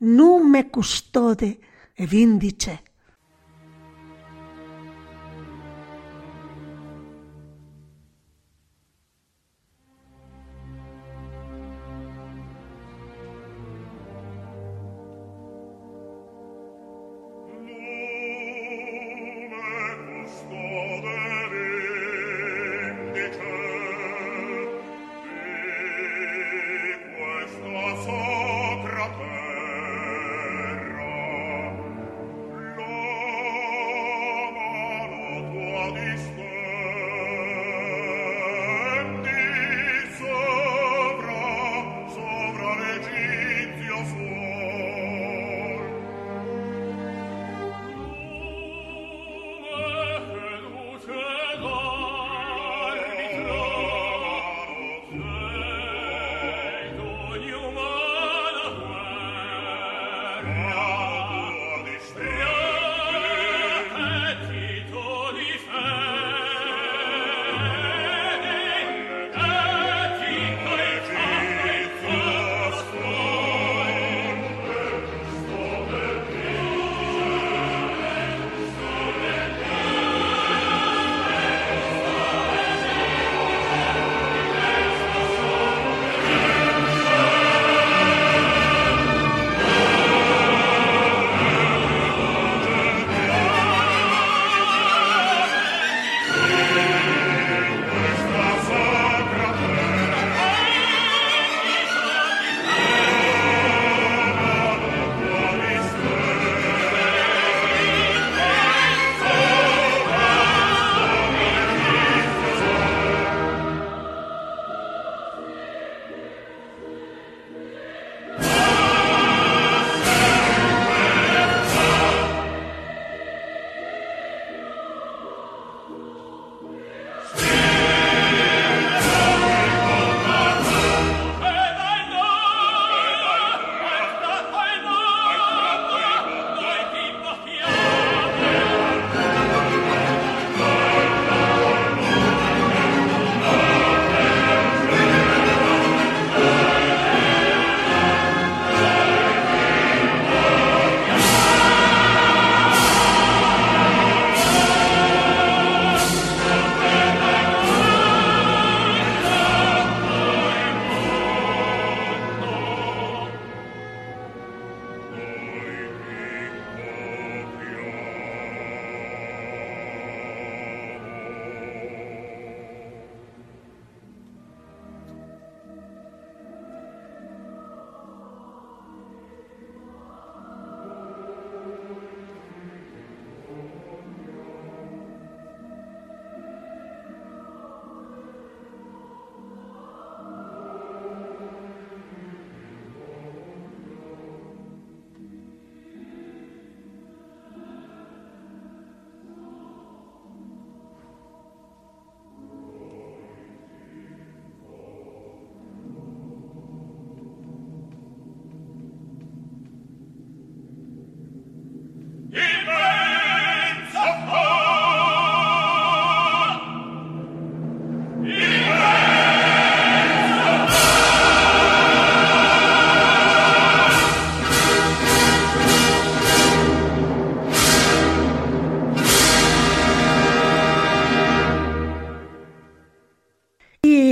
Non 0.00 0.50
me 0.50 0.68
custode 0.68 1.60
e 1.94 2.04
vindice 2.06 2.83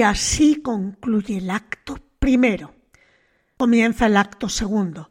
así 0.05 0.63
concluye 0.63 1.39
el 1.39 1.51
acto 1.51 1.99
primero. 2.19 2.75
Comienza 3.57 4.07
el 4.07 4.17
acto 4.17 4.49
segundo. 4.49 5.11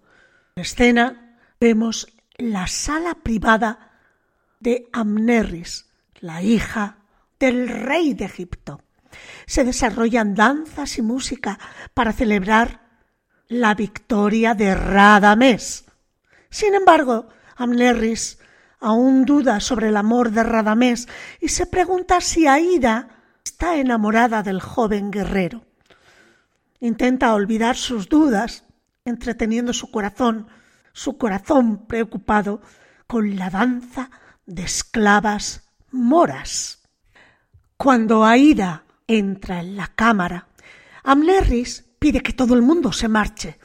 En 0.56 0.62
escena 0.62 1.38
vemos 1.60 2.08
la 2.38 2.68
sala 2.68 3.16
privada 3.16 3.92
de 4.60 4.89
Amneris, 4.94 5.89
la 6.20 6.42
hija 6.42 6.98
del 7.39 7.68
rey 7.68 8.14
de 8.14 8.26
Egipto. 8.26 8.82
Se 9.46 9.64
desarrollan 9.64 10.36
danzas 10.36 10.98
y 10.98 11.02
música 11.02 11.60
para 11.94 12.14
celebrar 12.14 12.82
la 13.48 13.74
victoria 13.76 14.54
de 14.54 14.76
Radamés. 14.76 15.86
Sin 16.50 16.76
embargo, 16.76 17.28
Amneris 17.56 18.39
aún 18.80 19.26
duda 19.26 19.60
sobre 19.60 19.89
el 19.89 19.98
amor 19.98 20.32
de 20.32 20.44
Radamés 20.44 21.08
y 21.39 21.50
se 21.50 21.66
pregunta 21.66 22.22
si 22.22 22.48
Aida 22.48 23.20
está 23.44 23.78
enamorada 23.78 24.44
del 24.44 24.62
joven 24.62 25.12
guerrero. 25.12 25.64
Intenta 26.80 27.34
olvidar 27.34 27.76
sus 27.76 28.10
dudas, 28.10 28.66
entreteniendo 29.06 29.74
su 29.74 29.92
corazón, 29.92 30.48
su 30.94 31.18
corazón 31.18 31.86
preocupado 31.86 32.62
con 33.08 33.36
la 33.36 33.50
danza 33.50 34.10
de 34.46 34.64
esclavas 34.64 35.70
moras. 35.92 36.82
Cuando 37.78 38.26
Aida 38.26 38.84
entra 39.08 39.60
en 39.60 39.76
la 39.76 39.88
cámara, 39.88 40.48
Amneris 41.04 41.86
pide 42.00 42.22
que 42.22 42.34
todo 42.34 42.54
el 42.56 42.62
mundo 42.62 42.92
se 42.92 43.08
marche. 43.08 43.60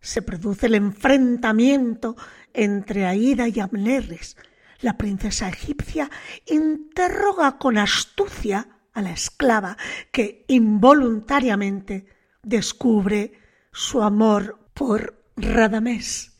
Se 0.00 0.22
produce 0.22 0.66
el 0.66 0.74
enfrentamiento 0.74 2.16
entre 2.52 3.06
Aida 3.06 3.48
y 3.48 3.60
Amneris. 3.60 4.36
La 4.80 4.96
princesa 4.96 5.48
egipcia 5.48 6.10
interroga 6.46 7.58
con 7.58 7.76
astucia 7.76 8.66
a 8.92 9.02
la 9.02 9.12
esclava 9.12 9.76
que 10.10 10.44
involuntariamente 10.48 12.06
descubre 12.42 13.32
su 13.72 14.02
amor 14.02 14.58
por 14.74 15.22
Radamés. 15.36 16.30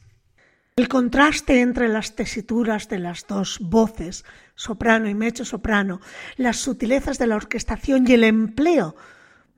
El 0.77 0.89
contraste 0.89 1.61
entre 1.61 1.89
las 1.89 2.17
tesituras 2.17 2.89
de 2.89 2.99
las 2.99 3.27
dos 3.27 3.59
voces, 3.61 4.25
soprano 4.55 5.09
y 5.09 5.15
mecho 5.15 5.45
soprano, 5.45 6.01
las 6.37 6.57
sutilezas 6.57 7.19
de 7.19 7.27
la 7.27 7.37
orquestación 7.37 8.07
y 8.09 8.15
el 8.15 8.25
empleo 8.25 8.97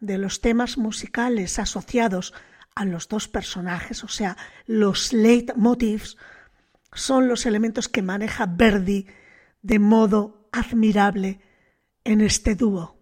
de 0.01 0.18
los 0.18 0.40
temas 0.40 0.78
musicales 0.78 1.61
asociados 1.61 2.34
a 2.74 2.84
los 2.84 3.09
dos 3.09 3.28
personajes, 3.28 4.03
o 4.03 4.09
sea, 4.09 4.36
los 4.66 5.12
leitmotivs, 5.12 6.16
son 6.93 7.28
los 7.28 7.47
elementos 7.47 7.88
que 7.88 8.03
maneja 8.03 8.47
Verdi 8.47 9.07
de 9.62 9.78
modo 9.78 10.49
admirable 10.51 11.40
en 12.05 12.20
este 12.20 12.55
dúo. 12.55 13.01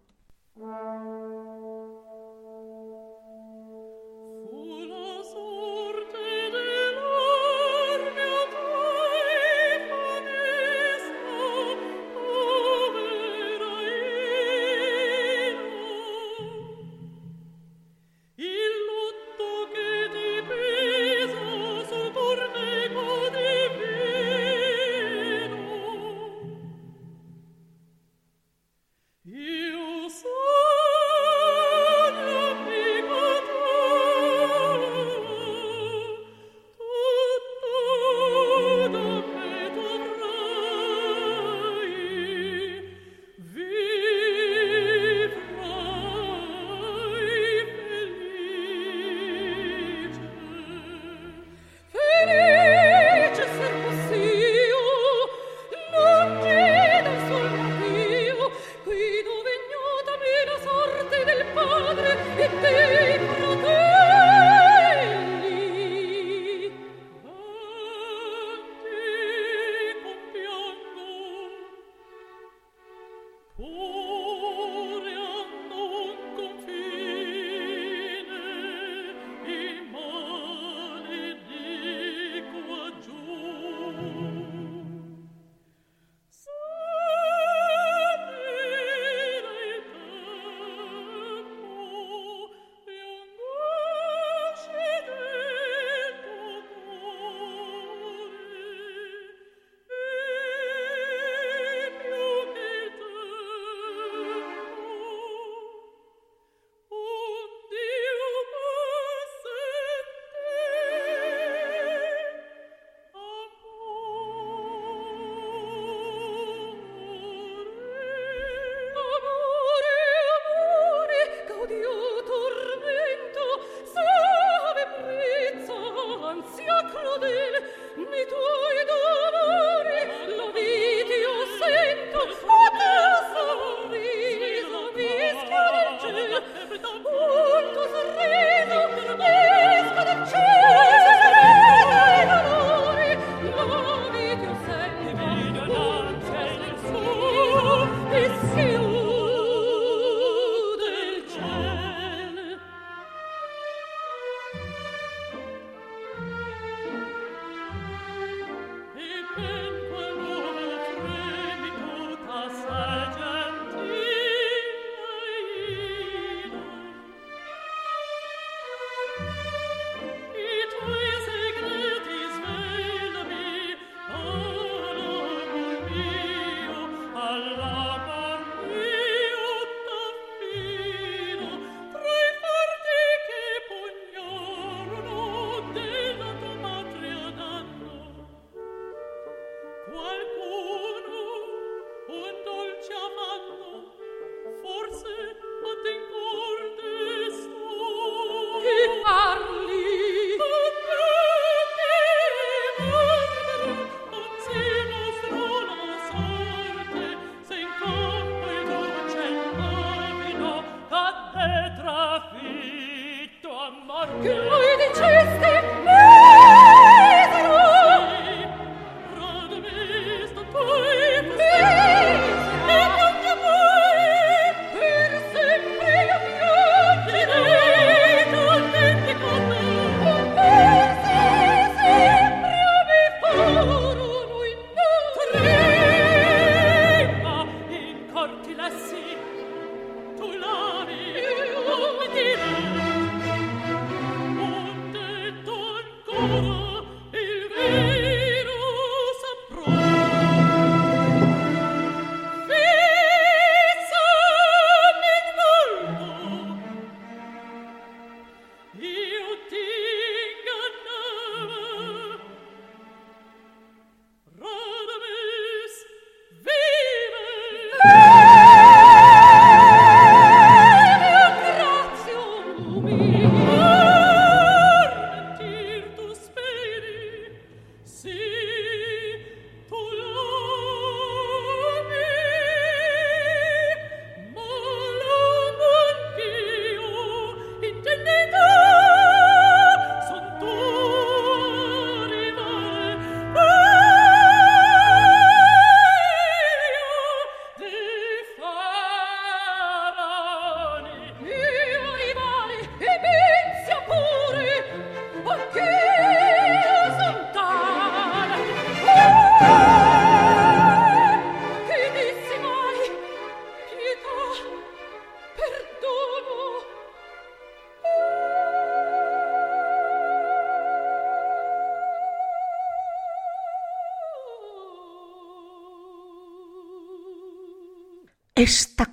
Esta 267.82 268.29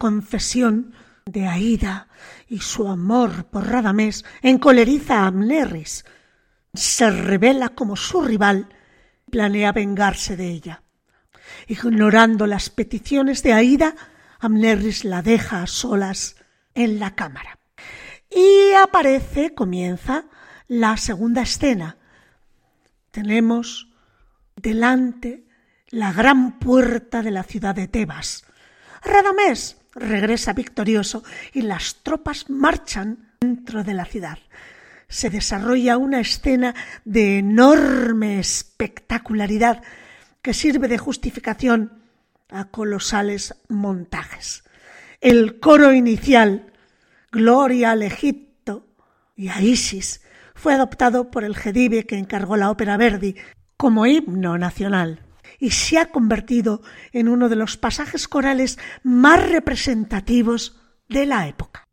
confesión 0.07 0.93
de 1.25 1.47
Aida 1.47 2.07
y 2.47 2.59
su 2.59 2.87
amor 2.87 3.43
por 3.47 3.67
Radamés 3.67 4.23
encoleriza 4.41 5.15
a 5.19 5.27
Amneris. 5.27 6.05
Se 6.73 7.11
revela 7.11 7.69
como 7.69 7.97
su 7.97 8.21
rival, 8.21 8.69
planea 9.29 9.73
vengarse 9.73 10.37
de 10.37 10.47
ella. 10.47 10.81
Ignorando 11.67 12.47
las 12.47 12.69
peticiones 12.69 13.43
de 13.43 13.51
Aida, 13.51 13.95
Amneris 14.39 15.03
la 15.03 15.21
deja 15.21 15.61
a 15.61 15.67
solas 15.67 16.37
en 16.73 16.99
la 16.99 17.13
cámara. 17.13 17.59
Y 18.29 18.71
aparece, 18.81 19.53
comienza 19.53 20.23
la 20.69 20.95
segunda 20.95 21.41
escena. 21.41 21.97
Tenemos 23.11 23.89
delante 24.55 25.45
la 25.89 26.13
gran 26.13 26.59
puerta 26.59 27.21
de 27.21 27.31
la 27.31 27.43
ciudad 27.43 27.75
de 27.75 27.89
Tebas, 27.89 28.45
Radamés 29.03 29.77
regresa 29.97 30.53
victorioso 30.53 31.23
y 31.53 31.61
las 31.61 31.97
tropas 32.03 32.49
marchan 32.49 33.33
dentro 33.39 33.83
de 33.83 33.93
la 33.93 34.05
ciudad. 34.05 34.39
Se 35.07 35.29
desarrolla 35.29 35.97
una 35.97 36.19
escena 36.19 36.75
de 37.05 37.39
enorme 37.39 38.39
espectacularidad 38.39 39.81
que 40.41 40.53
sirve 40.53 40.87
de 40.87 40.97
justificación 40.97 42.01
a 42.49 42.65
colosales 42.65 43.55
montajes. 43.67 44.63
El 45.21 45.59
coro 45.59 45.93
inicial, 45.93 46.71
Gloria 47.31 47.91
al 47.91 48.03
Egipto 48.03 48.87
y 49.35 49.49
a 49.49 49.61
Isis, 49.61 50.21
fue 50.55 50.73
adoptado 50.73 51.29
por 51.31 51.43
el 51.43 51.55
Gedive 51.55 52.05
que 52.05 52.17
encargó 52.17 52.57
la 52.57 52.71
ópera 52.71 52.97
Verdi 52.97 53.35
como 53.77 54.05
himno 54.05 54.57
nacional 54.57 55.26
y 55.59 55.71
se 55.71 55.97
ha 55.97 56.07
convertido 56.11 56.81
en 57.11 57.27
uno 57.27 57.49
de 57.49 57.55
los 57.55 57.77
pasajes 57.77 58.27
corales 58.27 58.77
más 59.03 59.49
representativos 59.49 60.79
de 61.09 61.25
la 61.25 61.47
época. 61.47 61.86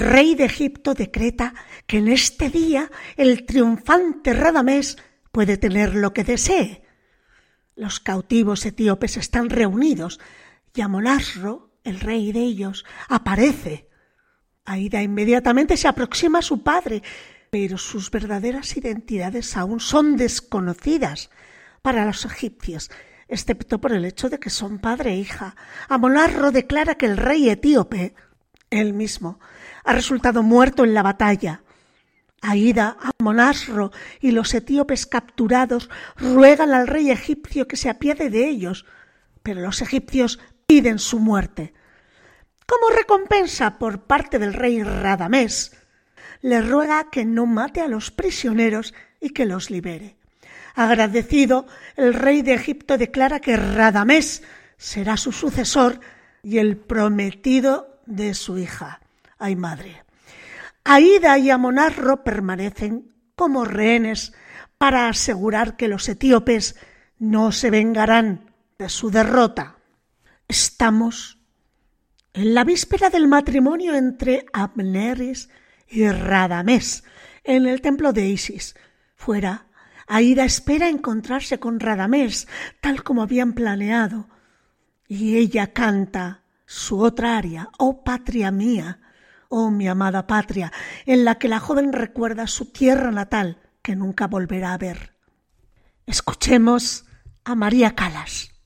Rey 0.00 0.34
de 0.34 0.44
Egipto 0.44 0.94
decreta 0.94 1.54
que 1.86 1.98
en 1.98 2.08
este 2.08 2.50
día 2.50 2.90
el 3.16 3.46
triunfante 3.46 4.32
Radamés 4.32 4.96
puede 5.30 5.56
tener 5.56 5.94
lo 5.94 6.12
que 6.12 6.24
desee. 6.24 6.82
Los 7.76 8.00
cautivos 8.00 8.66
etíopes 8.66 9.16
están 9.16 9.50
reunidos 9.50 10.18
y 10.74 10.80
Amonasro, 10.80 11.72
el 11.82 11.98
rey 11.98 12.30
de 12.30 12.40
ellos, 12.40 12.84
aparece. 13.08 13.88
Aida 14.64 15.02
inmediatamente 15.02 15.76
se 15.76 15.88
aproxima 15.88 16.38
a 16.38 16.42
su 16.42 16.62
padre, 16.62 17.02
pero 17.50 17.78
sus 17.78 18.10
verdaderas 18.12 18.76
identidades 18.76 19.56
aún 19.56 19.80
son 19.80 20.16
desconocidas 20.16 21.30
para 21.82 22.04
los 22.04 22.24
egipcios, 22.24 22.90
excepto 23.26 23.80
por 23.80 23.92
el 23.92 24.04
hecho 24.04 24.28
de 24.28 24.38
que 24.38 24.50
son 24.50 24.78
padre 24.78 25.14
e 25.14 25.16
hija. 25.16 25.56
Amonarro 25.88 26.52
declara 26.52 26.94
que 26.94 27.06
el 27.06 27.16
rey 27.16 27.48
etíope, 27.48 28.14
él 28.70 28.92
mismo, 28.92 29.40
ha 29.88 29.92
resultado 29.94 30.42
muerto 30.42 30.84
en 30.84 30.92
la 30.92 31.02
batalla. 31.02 31.62
Aida, 32.42 32.98
Amonasro 33.18 33.90
y 34.20 34.32
los 34.32 34.52
etíopes 34.52 35.06
capturados 35.06 35.88
ruegan 36.18 36.72
al 36.74 36.86
rey 36.86 37.10
egipcio 37.10 37.66
que 37.66 37.78
se 37.78 37.88
apiade 37.88 38.28
de 38.28 38.46
ellos, 38.46 38.84
pero 39.42 39.62
los 39.62 39.80
egipcios 39.80 40.40
piden 40.66 40.98
su 40.98 41.20
muerte. 41.20 41.72
Como 42.66 42.94
recompensa 42.94 43.78
por 43.78 44.02
parte 44.02 44.38
del 44.38 44.52
rey 44.52 44.82
Radamés, 44.82 45.74
le 46.42 46.60
ruega 46.60 47.08
que 47.10 47.24
no 47.24 47.46
mate 47.46 47.80
a 47.80 47.88
los 47.88 48.10
prisioneros 48.10 48.92
y 49.22 49.30
que 49.30 49.46
los 49.46 49.70
libere. 49.70 50.18
Agradecido, 50.74 51.66
el 51.96 52.12
rey 52.12 52.42
de 52.42 52.52
Egipto 52.52 52.98
declara 52.98 53.40
que 53.40 53.56
Radamés 53.56 54.42
será 54.76 55.16
su 55.16 55.32
sucesor 55.32 55.98
y 56.42 56.58
el 56.58 56.76
prometido 56.76 58.02
de 58.04 58.34
su 58.34 58.58
hija. 58.58 59.00
Ay 59.38 59.56
madre. 59.56 60.04
Aida 60.84 61.38
y 61.38 61.50
Amonarro 61.50 62.24
permanecen 62.24 63.14
como 63.36 63.64
rehenes 63.64 64.32
para 64.78 65.08
asegurar 65.08 65.76
que 65.76 65.88
los 65.88 66.08
etíopes 66.08 66.76
no 67.18 67.52
se 67.52 67.70
vengarán 67.70 68.52
de 68.78 68.88
su 68.88 69.10
derrota. 69.10 69.76
Estamos 70.46 71.38
en 72.32 72.54
la 72.54 72.64
víspera 72.64 73.10
del 73.10 73.28
matrimonio 73.28 73.94
entre 73.94 74.46
Abneris 74.52 75.50
y 75.88 76.08
Radamés 76.08 77.04
en 77.44 77.66
el 77.66 77.80
templo 77.80 78.12
de 78.12 78.28
Isis. 78.28 78.76
Fuera, 79.14 79.66
Aida 80.06 80.44
espera 80.44 80.88
encontrarse 80.88 81.58
con 81.58 81.80
Radamés, 81.80 82.48
tal 82.80 83.02
como 83.02 83.22
habían 83.22 83.52
planeado, 83.52 84.28
y 85.06 85.36
ella 85.36 85.72
canta 85.72 86.42
su 86.64 87.00
otra 87.00 87.36
aria, 87.36 87.68
oh 87.78 88.04
patria 88.04 88.50
mía, 88.50 89.00
oh 89.48 89.70
mi 89.70 89.88
amada 89.88 90.26
patria, 90.26 90.72
en 91.06 91.24
la 91.24 91.36
que 91.36 91.48
la 91.48 91.60
joven 91.60 91.92
recuerda 91.92 92.46
su 92.46 92.66
tierra 92.66 93.10
natal 93.10 93.58
que 93.82 93.96
nunca 93.96 94.26
volverá 94.26 94.74
a 94.74 94.78
ver. 94.78 95.14
Escuchemos 96.06 97.06
a 97.44 97.54
María 97.54 97.94
Calas. 97.94 98.57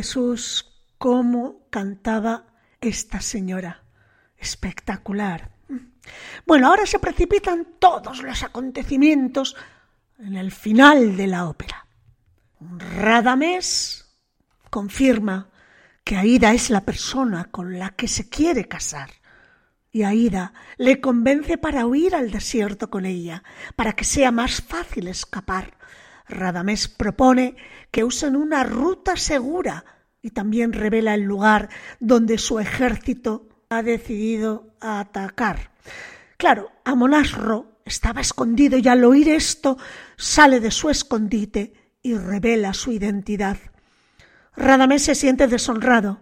Jesús, 0.00 0.64
cómo 0.96 1.66
cantaba 1.68 2.46
esta 2.80 3.20
señora. 3.20 3.84
Espectacular. 4.38 5.50
Bueno, 6.46 6.68
ahora 6.68 6.86
se 6.86 6.98
precipitan 6.98 7.74
todos 7.78 8.22
los 8.22 8.42
acontecimientos 8.42 9.56
en 10.18 10.36
el 10.36 10.52
final 10.52 11.18
de 11.18 11.26
la 11.26 11.46
ópera. 11.46 11.86
Radamés 12.60 14.10
confirma 14.70 15.50
que 16.02 16.16
Aida 16.16 16.54
es 16.54 16.70
la 16.70 16.86
persona 16.86 17.50
con 17.50 17.78
la 17.78 17.90
que 17.90 18.08
se 18.08 18.30
quiere 18.30 18.68
casar. 18.68 19.10
Y 19.92 20.04
Aida 20.04 20.54
le 20.78 21.02
convence 21.02 21.58
para 21.58 21.84
huir 21.84 22.14
al 22.14 22.30
desierto 22.30 22.88
con 22.88 23.04
ella, 23.04 23.42
para 23.76 23.92
que 23.92 24.04
sea 24.04 24.30
más 24.32 24.62
fácil 24.62 25.08
escapar. 25.08 25.76
Radamés 26.30 26.88
propone 26.88 27.56
que 27.90 28.04
usen 28.04 28.36
una 28.36 28.64
ruta 28.64 29.16
segura 29.16 29.84
y 30.22 30.30
también 30.30 30.72
revela 30.72 31.14
el 31.14 31.22
lugar 31.22 31.68
donde 31.98 32.38
su 32.38 32.58
ejército 32.58 33.48
ha 33.68 33.82
decidido 33.82 34.74
atacar. 34.80 35.72
Claro, 36.36 36.70
Amonasro 36.84 37.80
estaba 37.84 38.20
escondido 38.20 38.78
y 38.78 38.88
al 38.88 39.04
oír 39.04 39.28
esto 39.28 39.78
sale 40.16 40.60
de 40.60 40.70
su 40.70 40.90
escondite 40.90 41.72
y 42.02 42.14
revela 42.16 42.72
su 42.74 42.92
identidad. 42.92 43.58
Radamés 44.56 45.04
se 45.04 45.14
siente 45.14 45.46
deshonrado. 45.46 46.20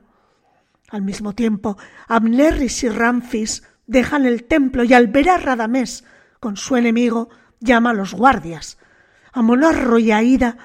Al 0.91 1.03
mismo 1.03 1.35
tiempo, 1.35 1.77
Amneris 2.07 2.83
y 2.85 2.89
Ramfis 2.89 3.63
dejan 3.87 4.27
el 4.27 4.45
templo 4.45 4.85
y 4.85 4.95
al 4.95 5.09
ver 5.09 5.31
a 5.31 5.39
Radamés 5.39 6.05
con 6.41 6.57
su 6.57 6.77
enemigo 6.77 7.29
llama 7.61 7.91
a 7.91 7.95
los 7.95 8.15
guardias. 8.15 8.79
Amonarro 9.33 9.99
y 9.99 10.11
Aida 10.11 10.57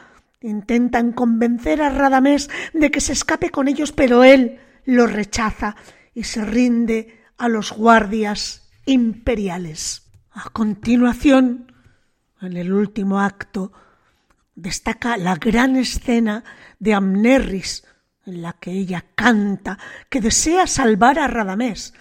intentan 0.41 1.14
convencer 1.14 1.82
a 1.82 1.89
Radamés 1.89 2.49
de 2.74 2.91
que 2.91 3.01
se 3.01 3.14
escape 3.14 3.49
con 3.49 3.68
ellos, 3.68 3.91
pero 3.91 4.24
él 4.24 4.59
lo 4.86 5.07
rechaza 5.07 5.76
y 6.14 6.24
se 6.24 6.43
rinde 6.43 7.22
a 7.38 7.47
los 7.47 7.72
guardias 7.72 8.70
imperiales. 8.86 10.11
A 10.32 10.49
continuación, 10.49 11.72
en 12.41 12.57
el 12.57 12.74
último 12.74 13.22
acto, 13.22 13.72
destaca 14.55 15.18
la 15.18 15.36
gran 15.36 15.76
escena 15.76 16.43
de 16.80 16.93
Amnerris, 16.93 17.86
en 18.26 18.41
la 18.41 18.53
que 18.53 18.72
ella 18.72 19.05
canta 19.16 19.78
que 20.09 20.22
desea 20.22 20.68
salvar 20.68 21.20
a 21.20 21.28
Radamés. 21.28 21.93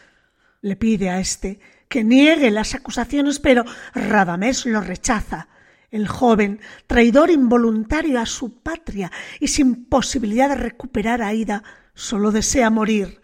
Le 0.60 0.76
pide 0.76 1.10
a 1.10 1.20
éste 1.20 1.60
que 1.88 2.04
niegue 2.04 2.50
las 2.50 2.74
acusaciones, 2.74 3.38
pero 3.38 3.64
Radamés 3.94 4.64
lo 4.66 4.80
rechaza. 4.80 5.48
El 5.92 6.08
joven, 6.08 6.58
traidor 6.86 7.30
involuntario 7.30 8.18
a 8.18 8.24
su 8.24 8.60
patria 8.62 9.12
y 9.38 9.48
sin 9.48 9.84
posibilidad 9.84 10.48
de 10.48 10.54
recuperar 10.54 11.20
a 11.20 11.34
Ida, 11.34 11.62
solo 11.92 12.32
desea 12.32 12.70
morir, 12.70 13.20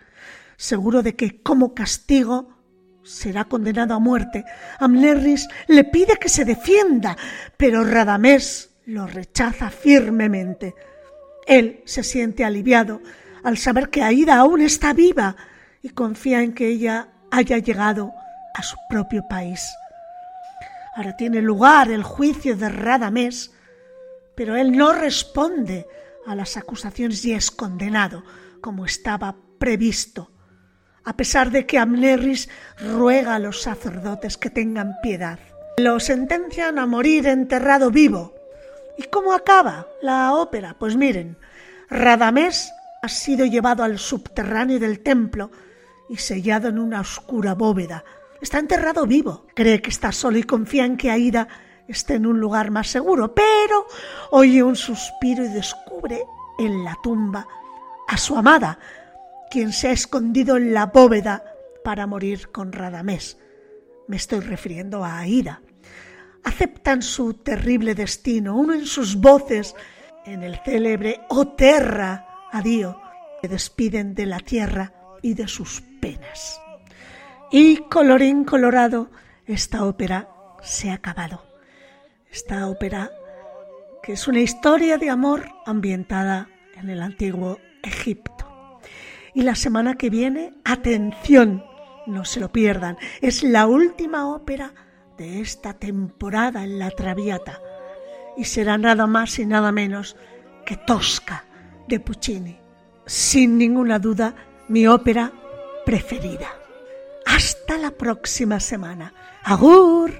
seguro 0.58 1.02
de 1.02 1.16
que 1.16 1.42
como 1.42 1.74
castigo 1.74 2.58
será 3.02 3.46
condenado 3.46 3.94
a 3.94 3.98
muerte. 3.98 4.44
Amnerris 4.78 5.48
le 5.66 5.84
pide 5.84 6.18
que 6.20 6.28
se 6.28 6.44
defienda, 6.44 7.16
pero 7.56 7.84
Radamés 7.84 8.76
lo 8.84 9.06
rechaza 9.06 9.70
firmemente. 9.70 10.74
Él 11.46 11.80
se 11.86 12.02
siente 12.02 12.44
aliviado 12.44 13.00
al 13.44 13.56
saber 13.56 13.88
que 13.88 14.02
Aida 14.02 14.36
aún 14.36 14.60
está 14.60 14.92
viva 14.92 15.36
y 15.80 15.88
confía 15.88 16.42
en 16.42 16.52
que 16.52 16.68
ella 16.68 17.08
haya 17.30 17.56
llegado 17.56 18.12
a 18.54 18.62
su 18.62 18.76
propio 18.90 19.22
país. 19.26 19.62
Ahora 20.98 21.16
tiene 21.16 21.40
lugar 21.40 21.92
el 21.92 22.02
juicio 22.02 22.56
de 22.56 22.68
Radamés, 22.68 23.52
pero 24.34 24.56
él 24.56 24.76
no 24.76 24.92
responde 24.92 25.86
a 26.26 26.34
las 26.34 26.56
acusaciones 26.56 27.24
y 27.24 27.34
es 27.34 27.52
condenado 27.52 28.24
como 28.60 28.84
estaba 28.84 29.36
previsto, 29.60 30.32
a 31.04 31.16
pesar 31.16 31.52
de 31.52 31.66
que 31.66 31.78
Amneris 31.78 32.48
ruega 32.80 33.36
a 33.36 33.38
los 33.38 33.62
sacerdotes 33.62 34.36
que 34.36 34.50
tengan 34.50 34.96
piedad. 35.00 35.38
Lo 35.76 36.00
sentencian 36.00 36.80
a 36.80 36.86
morir 36.86 37.28
enterrado 37.28 37.92
vivo, 37.92 38.34
¿Y 38.96 39.04
cómo 39.04 39.34
acaba 39.34 39.86
la 40.02 40.34
ópera? 40.34 40.74
Pues 40.80 40.96
miren, 40.96 41.36
Radamés 41.88 42.72
ha 43.02 43.08
sido 43.08 43.46
llevado 43.46 43.84
al 43.84 44.00
subterráneo 44.00 44.80
del 44.80 44.98
templo 44.98 45.52
y 46.08 46.16
sellado 46.16 46.66
en 46.66 46.80
una 46.80 47.02
oscura 47.02 47.54
bóveda. 47.54 48.02
Está 48.40 48.58
enterrado 48.58 49.06
vivo. 49.06 49.46
Cree 49.54 49.82
que 49.82 49.90
está 49.90 50.12
solo 50.12 50.38
y 50.38 50.44
confía 50.44 50.84
en 50.84 50.96
que 50.96 51.10
Aida 51.10 51.48
esté 51.86 52.14
en 52.14 52.26
un 52.26 52.40
lugar 52.40 52.70
más 52.70 52.88
seguro, 52.88 53.34
pero 53.34 53.86
oye 54.30 54.62
un 54.62 54.76
suspiro 54.76 55.44
y 55.44 55.48
descubre 55.48 56.22
en 56.58 56.84
la 56.84 56.96
tumba 57.02 57.46
a 58.06 58.16
su 58.16 58.36
amada, 58.36 58.78
quien 59.50 59.72
se 59.72 59.88
ha 59.88 59.92
escondido 59.92 60.56
en 60.56 60.74
la 60.74 60.86
bóveda 60.86 61.44
para 61.82 62.06
morir 62.06 62.50
con 62.50 62.72
Radamés. 62.72 63.38
Me 64.06 64.16
estoy 64.16 64.40
refiriendo 64.40 65.04
a 65.04 65.18
Aida 65.18 65.60
aceptan 66.48 67.02
su 67.02 67.34
terrible 67.34 67.94
destino, 67.94 68.56
uno 68.56 68.74
en 68.74 68.86
sus 68.86 69.16
voces, 69.16 69.74
en 70.24 70.42
el 70.42 70.58
célebre 70.64 71.20
O 71.28 71.48
Terra, 71.48 72.26
adiós, 72.50 72.96
se 73.40 73.48
despiden 73.48 74.14
de 74.14 74.26
la 74.26 74.40
tierra 74.40 74.92
y 75.22 75.34
de 75.34 75.46
sus 75.46 75.82
penas. 76.00 76.60
Y 77.50 77.78
colorín 77.88 78.44
colorado, 78.44 79.10
esta 79.46 79.84
ópera 79.84 80.28
se 80.62 80.90
ha 80.90 80.94
acabado. 80.94 81.42
Esta 82.30 82.68
ópera, 82.68 83.10
que 84.02 84.12
es 84.12 84.28
una 84.28 84.40
historia 84.40 84.98
de 84.98 85.08
amor 85.08 85.48
ambientada 85.64 86.48
en 86.76 86.90
el 86.90 87.00
antiguo 87.00 87.58
Egipto. 87.82 88.80
Y 89.32 89.42
la 89.42 89.54
semana 89.54 89.94
que 89.94 90.10
viene, 90.10 90.52
atención, 90.64 91.64
no 92.06 92.24
se 92.24 92.40
lo 92.40 92.52
pierdan, 92.52 92.98
es 93.22 93.42
la 93.42 93.66
última 93.66 94.28
ópera 94.28 94.74
de 95.16 95.40
esta 95.40 95.72
temporada 95.72 96.64
en 96.64 96.78
la 96.78 96.90
Traviata 96.90 97.60
y 98.36 98.44
será 98.44 98.78
nada 98.78 99.06
más 99.06 99.38
y 99.38 99.46
nada 99.46 99.72
menos 99.72 100.16
que 100.66 100.76
Tosca 100.76 101.44
de 101.88 101.98
Puccini. 101.98 102.60
Sin 103.06 103.56
ninguna 103.56 103.98
duda, 103.98 104.34
mi 104.68 104.86
ópera 104.86 105.32
preferida. 105.84 106.57
Hasta 107.38 107.78
la 107.78 107.92
próxima 107.92 108.58
semana. 108.58 109.12
¡Agur! 109.44 110.10